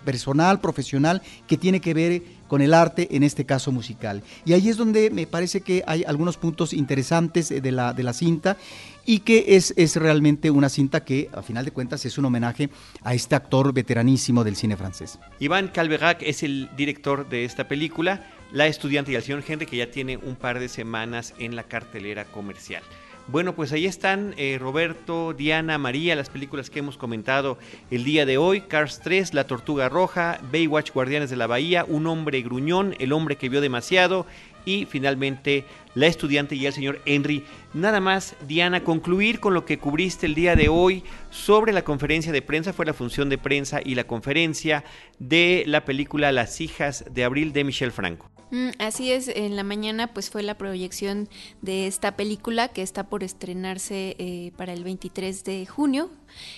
[0.04, 4.24] personal, profesional, que tiene que ver con el arte, en este caso musical.
[4.46, 8.14] Y ahí es donde me parece que hay algunos puntos interesantes de la, de la
[8.14, 8.58] cinta
[9.06, 12.70] y que es, es realmente una cinta que, a final de cuentas, es un homenaje
[13.04, 15.18] a este actor veteranísimo del cine francés.
[15.40, 19.78] Iván Calverac es el director de esta película, La estudiante y el señor Henry, que
[19.78, 22.84] ya tiene un par de semanas en la cartelera comercial.
[23.30, 27.58] Bueno, pues ahí están eh, Roberto, Diana, María, las películas que hemos comentado
[27.92, 28.62] el día de hoy.
[28.62, 33.36] Cars 3, La Tortuga Roja, Baywatch, Guardianes de la Bahía, Un hombre gruñón, El hombre
[33.36, 34.26] que vio demasiado
[34.64, 37.44] y finalmente La estudiante y el señor Henry.
[37.74, 42.32] Nada más, Diana, concluir con lo que cubriste el día de hoy sobre la conferencia
[42.32, 42.72] de prensa.
[42.72, 44.86] Fue la función de prensa y la conferencia
[45.20, 48.37] de la película Las hijas de abril de Michel Franco.
[48.50, 51.28] Mm, así es, en la mañana pues fue la proyección
[51.62, 56.10] de esta película que está por estrenarse eh, para el 23 de junio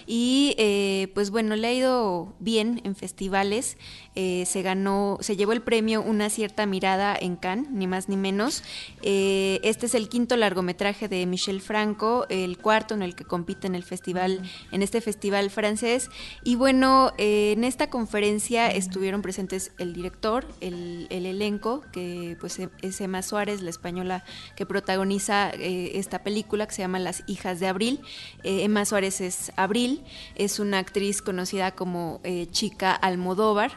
[0.05, 3.77] y eh, pues bueno, le ha ido bien en festivales,
[4.15, 8.17] eh, se ganó, se llevó el premio Una cierta mirada en Cannes, ni más ni
[8.17, 8.63] menos.
[9.01, 13.75] este es el quinto largometraje de Michel Franco, el cuarto en el que compite en
[13.75, 14.41] el festival,
[14.71, 16.09] en este festival francés.
[16.43, 22.99] Y bueno, en esta conferencia estuvieron presentes el director, el elenco, que pues e-, es
[23.01, 24.23] Emma Suárez, la española
[24.55, 28.01] que protagoniza eh, esta película que se llama Las hijas de Abril.
[28.43, 30.03] Eh, Emma Suárez es Abril,
[30.35, 33.71] es una actriz conocida como eh, Chica Almodóvar,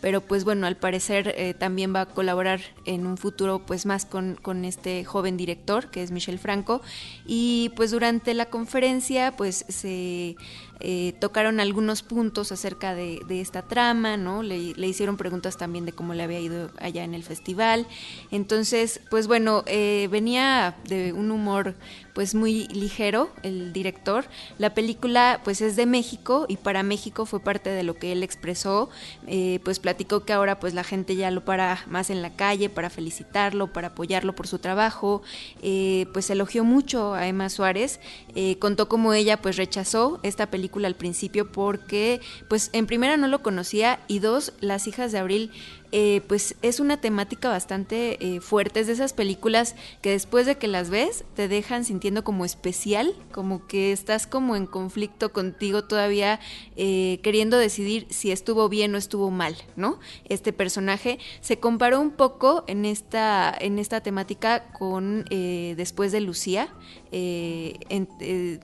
[0.00, 4.36] pero pues bueno, al parecer también va a colaborar en un futuro pues más con,
[4.40, 6.82] con este joven director que es Michel Franco.
[7.26, 10.36] Y pues durante la conferencia pues se
[10.80, 14.42] eh, tocaron algunos puntos acerca de, esta trama, ¿no?
[14.42, 17.86] Le, hicieron preguntas también de cómo le había ido allá en el festival.
[18.30, 21.74] Entonces, pues bueno, eh, venía de un humor
[22.14, 24.24] pues muy ligero el director.
[24.58, 28.22] La película pues es de México y para México fue parte de lo que él
[28.22, 28.88] expresó,
[29.26, 32.70] eh, pues platicó que ahora pues la gente ya lo para más en la calle
[32.70, 35.22] para felicitarlo, para apoyarlo por su trabajo,
[35.60, 37.98] eh, pues elogió mucho a Emma Suárez,
[38.36, 43.28] eh, contó cómo ella pues rechazó esta película al principio porque pues en primera no
[43.28, 45.50] lo conocía y dos, las hijas de Abril
[45.96, 48.80] eh, pues es una temática bastante eh, fuerte.
[48.80, 53.14] Es de esas películas que después de que las ves te dejan sintiendo como especial,
[53.30, 56.40] como que estás como en conflicto contigo todavía
[56.74, 60.00] eh, queriendo decidir si estuvo bien o estuvo mal, ¿no?
[60.24, 66.74] Este personaje se comparó un poco en esta, en esta temática con Después de Lucía.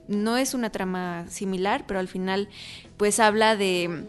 [0.09, 2.49] no es una trama similar, pero al final
[2.97, 4.05] pues habla de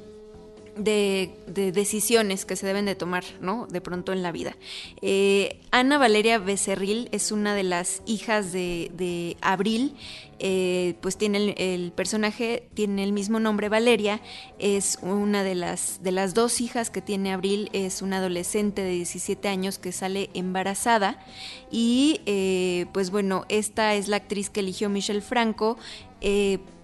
[0.77, 3.67] de, decisiones que se deben de tomar, ¿no?
[3.67, 4.57] De pronto en la vida.
[5.01, 9.95] Eh, Ana Valeria Becerril es una de las hijas de, Abril,
[10.39, 14.21] eh, pues tiene el, personaje, tiene el mismo nombre, Valeria,
[14.59, 18.91] es una de las, de las dos hijas que tiene Abril, es una adolescente de
[18.91, 21.25] 17 años que sale embarazada.
[21.71, 25.77] Y eh, pues bueno, esta es la actriz que eligió Michelle Franco,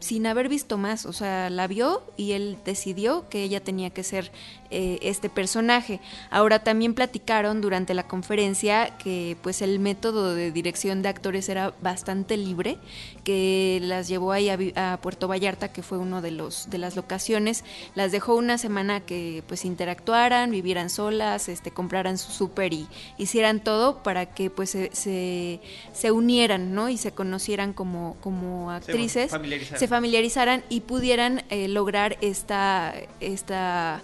[0.01, 4.05] sin haber visto más, o sea, la vio y él decidió que ella tenía que
[4.05, 4.31] ser
[4.71, 6.01] eh, este personaje.
[6.31, 11.73] Ahora también platicaron durante la conferencia que pues el método de dirección de actores era
[11.81, 12.79] bastante libre,
[13.25, 17.65] que las llevó ahí a, Puerto Vallarta, que fue uno de los de las locaciones,
[17.95, 23.61] las dejó una semana que pues interactuaran, vivieran solas, este compraran su súper y hicieran
[23.61, 25.61] todo para que pues se,
[25.93, 26.89] se, unieran, ¿no?
[26.89, 29.33] Y se conocieran como como actrices
[29.77, 34.03] se familiarizaran y pudieran eh, lograr esta, esta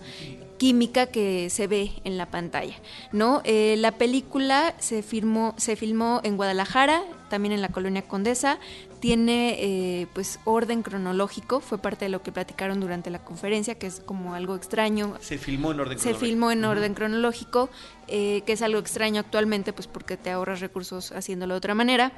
[0.59, 2.75] química que se ve en la pantalla,
[3.13, 3.43] ¿no?
[3.45, 8.59] Eh, la película se, firmó, se filmó en Guadalajara, también en la colonia Condesa,
[9.01, 13.87] tiene eh, pues orden cronológico, fue parte de lo que platicaron durante la conferencia, que
[13.87, 15.17] es como algo extraño.
[15.21, 16.21] Se filmó en orden cronológico.
[16.21, 17.69] Se filmó en orden cronológico,
[18.07, 22.13] que es algo extraño actualmente, pues porque te ahorras recursos haciéndolo de otra manera.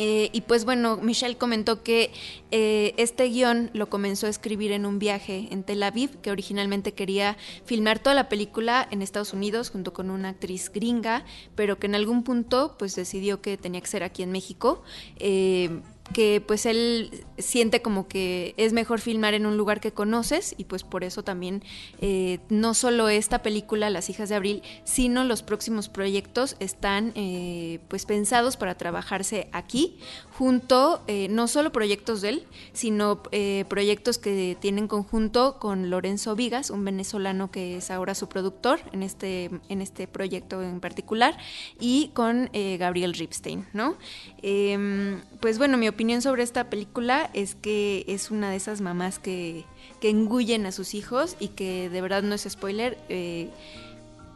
[0.00, 2.12] Eh, y pues bueno, Michelle comentó que
[2.52, 6.94] eh, este guion lo comenzó a escribir en un viaje en Tel Aviv, que originalmente
[6.94, 11.24] quería filmar toda la película en Estados Unidos junto con una actriz gringa,
[11.56, 14.84] pero que en algún punto pues decidió que tenía que ser aquí en México.
[15.16, 15.80] Eh,
[16.12, 20.64] que pues él siente como que es mejor filmar en un lugar que conoces y
[20.64, 21.62] pues por eso también
[22.00, 27.80] eh, no solo esta película Las hijas de Abril, sino los próximos proyectos están eh,
[27.88, 29.98] pues pensados para trabajarse aquí
[30.38, 33.22] junto, eh, no solo proyectos de él, sino
[33.68, 39.02] proyectos que tienen conjunto con Lorenzo Vigas, un venezolano que es ahora su productor en
[39.02, 41.36] este, en este proyecto en particular,
[41.80, 43.96] y con Gabriel Ripstein, ¿no?
[44.42, 49.18] Em, pues bueno, mi opinión sobre esta película es que es una de esas mamás
[49.18, 49.64] que,
[50.00, 53.48] que engullen a sus hijos y que de verdad no es spoiler, eh,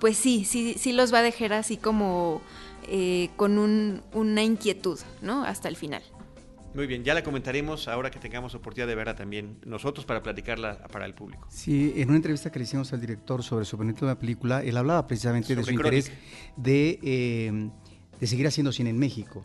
[0.00, 2.40] pues sí, sí, sí los va a dejar así como
[2.88, 5.44] eh, con un, una inquietud, ¿no?
[5.44, 6.02] Hasta el final.
[6.74, 10.78] Muy bien, ya la comentaremos ahora que tengamos oportunidad de verla también nosotros para platicarla
[10.88, 11.46] para el público.
[11.50, 15.06] Sí, en una entrevista que le hicimos al director sobre su la película, él hablaba
[15.06, 16.10] precisamente de su interés
[16.56, 17.70] de, eh,
[18.18, 19.44] de seguir haciendo cine en México.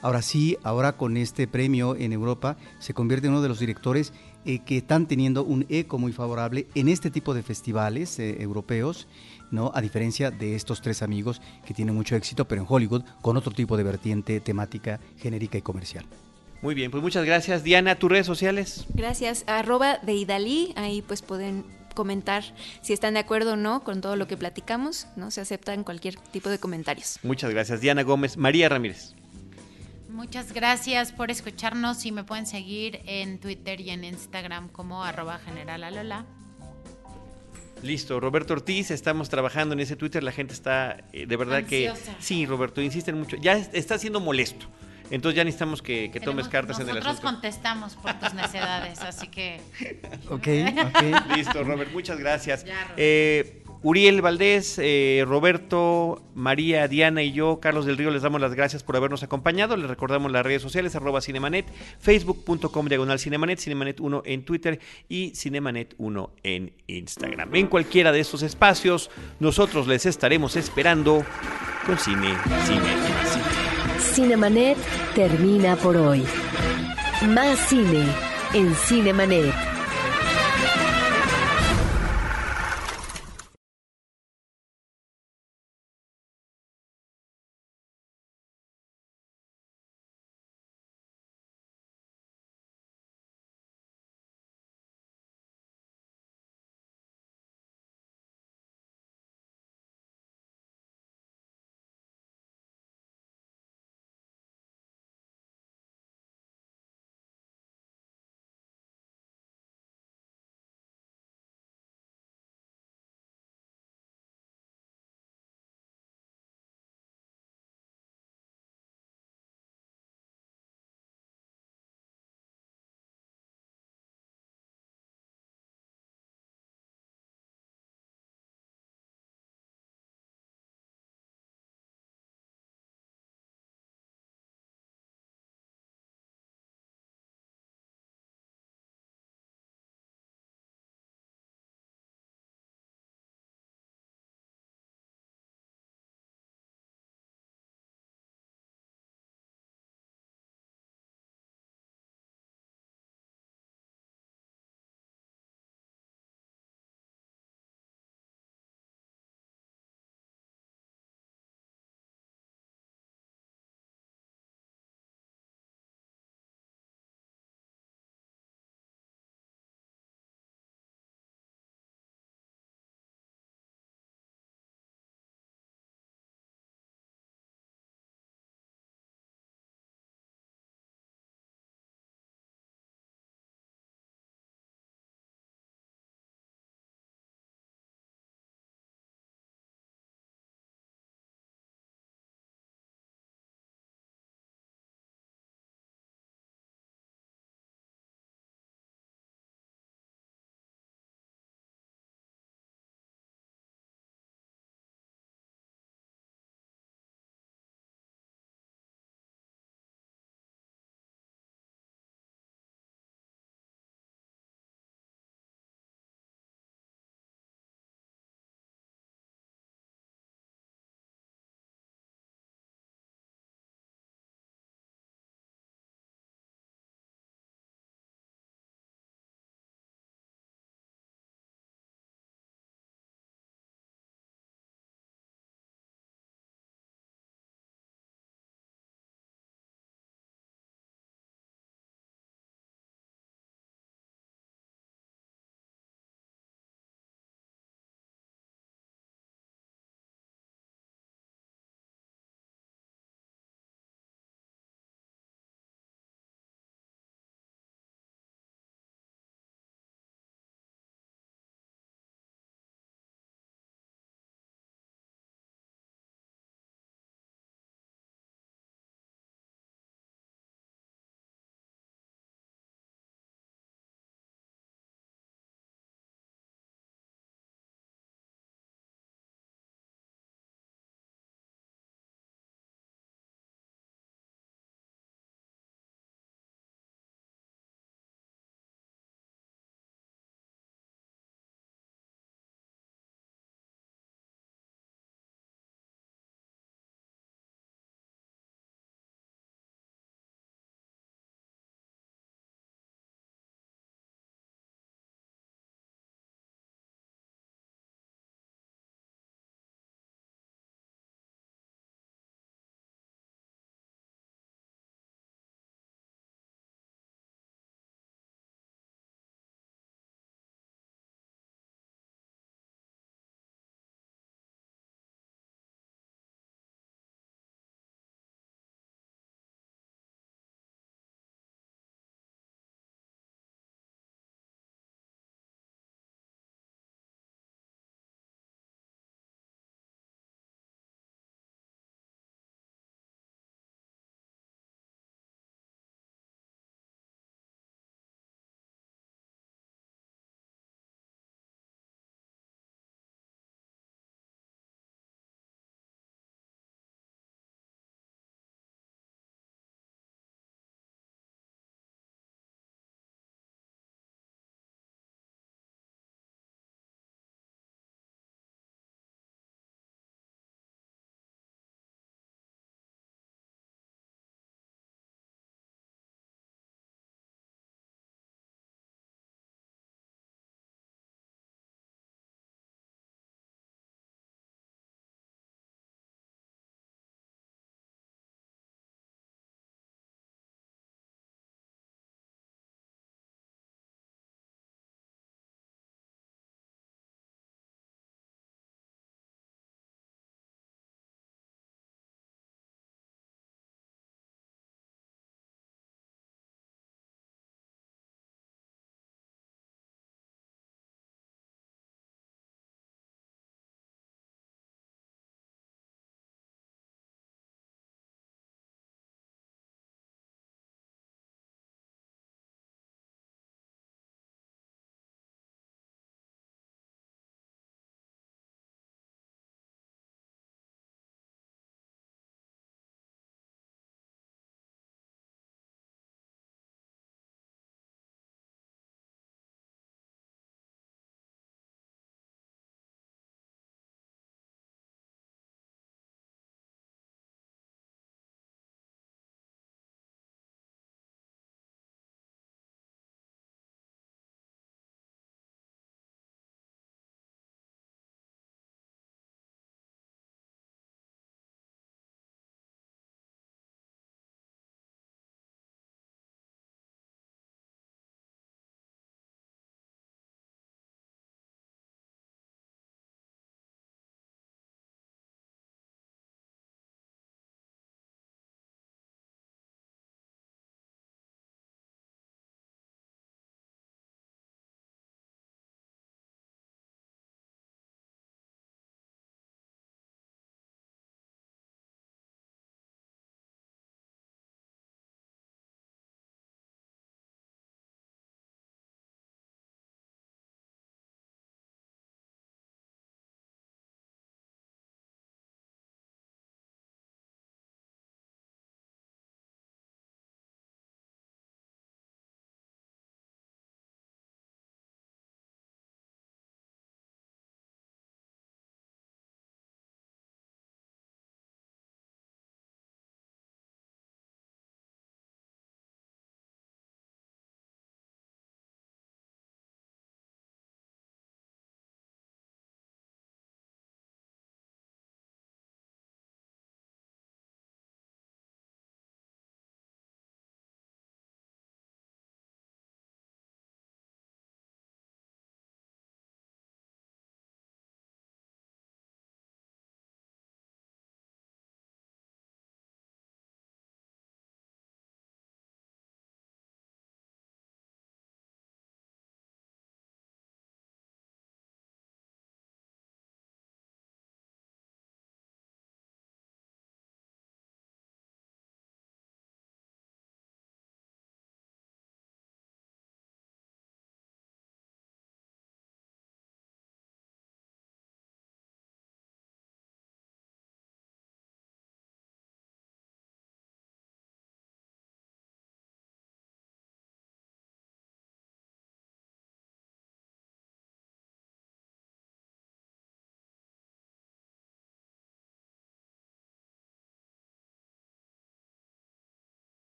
[0.00, 4.12] Ahora sí, ahora con este premio en Europa, se convierte en uno de los directores
[4.44, 9.08] eh, que están teniendo un eco muy favorable en este tipo de festivales eh, europeos,
[9.50, 9.70] ¿no?
[9.74, 13.52] A diferencia de estos tres amigos que tienen mucho éxito, pero en Hollywood, con otro
[13.52, 16.04] tipo de vertiente temática, genérica y comercial.
[16.60, 17.62] Muy bien, pues muchas gracias.
[17.62, 18.84] Diana, ¿tus redes sociales?
[18.94, 19.44] Gracias.
[19.46, 22.44] Arroba de Idalí, ahí pues pueden comentar
[22.80, 25.30] si están de acuerdo o no con todo lo que platicamos, ¿no?
[25.30, 27.18] Se aceptan cualquier tipo de comentarios.
[27.22, 27.80] Muchas gracias.
[27.80, 28.36] Diana Gómez.
[28.36, 29.14] María Ramírez.
[30.08, 35.38] Muchas gracias por escucharnos y me pueden seguir en Twitter y en Instagram como arroba
[35.38, 36.24] generalalola.
[37.82, 41.92] Listo, Roberto Ortiz, estamos trabajando en ese Twitter, la gente está eh, de verdad que...
[42.18, 44.66] Sí, Roberto, insisten mucho, ya está siendo molesto.
[45.10, 47.08] Entonces ya necesitamos que, tomes cartas en el asunto.
[47.08, 49.60] Nosotros contestamos por tus necedades, así que...
[50.28, 50.48] ok,
[50.86, 51.36] ok.
[51.36, 52.66] Listo, Robert, muchas gracias.
[52.96, 58.54] eh, Uriel Valdés, eh, Roberto, María, Diana y yo, Carlos del Río, les damos las
[58.54, 59.76] gracias por habernos acompañado.
[59.76, 61.66] Les recordamos las redes sociales, arroba Cinemanet,
[62.00, 67.54] facebook.com diagonal Cinemanet, Cinemanet 1 en Twitter y Cinemanet 1 en Instagram.
[67.54, 71.24] En cualquiera de estos espacios, nosotros les estaremos esperando
[71.86, 72.34] con cine,
[72.66, 72.80] cine,
[73.24, 73.68] cine.
[74.00, 74.78] Cinemanet
[75.14, 76.24] termina por hoy.
[77.28, 78.04] Más cine
[78.54, 79.77] en Cinemanet.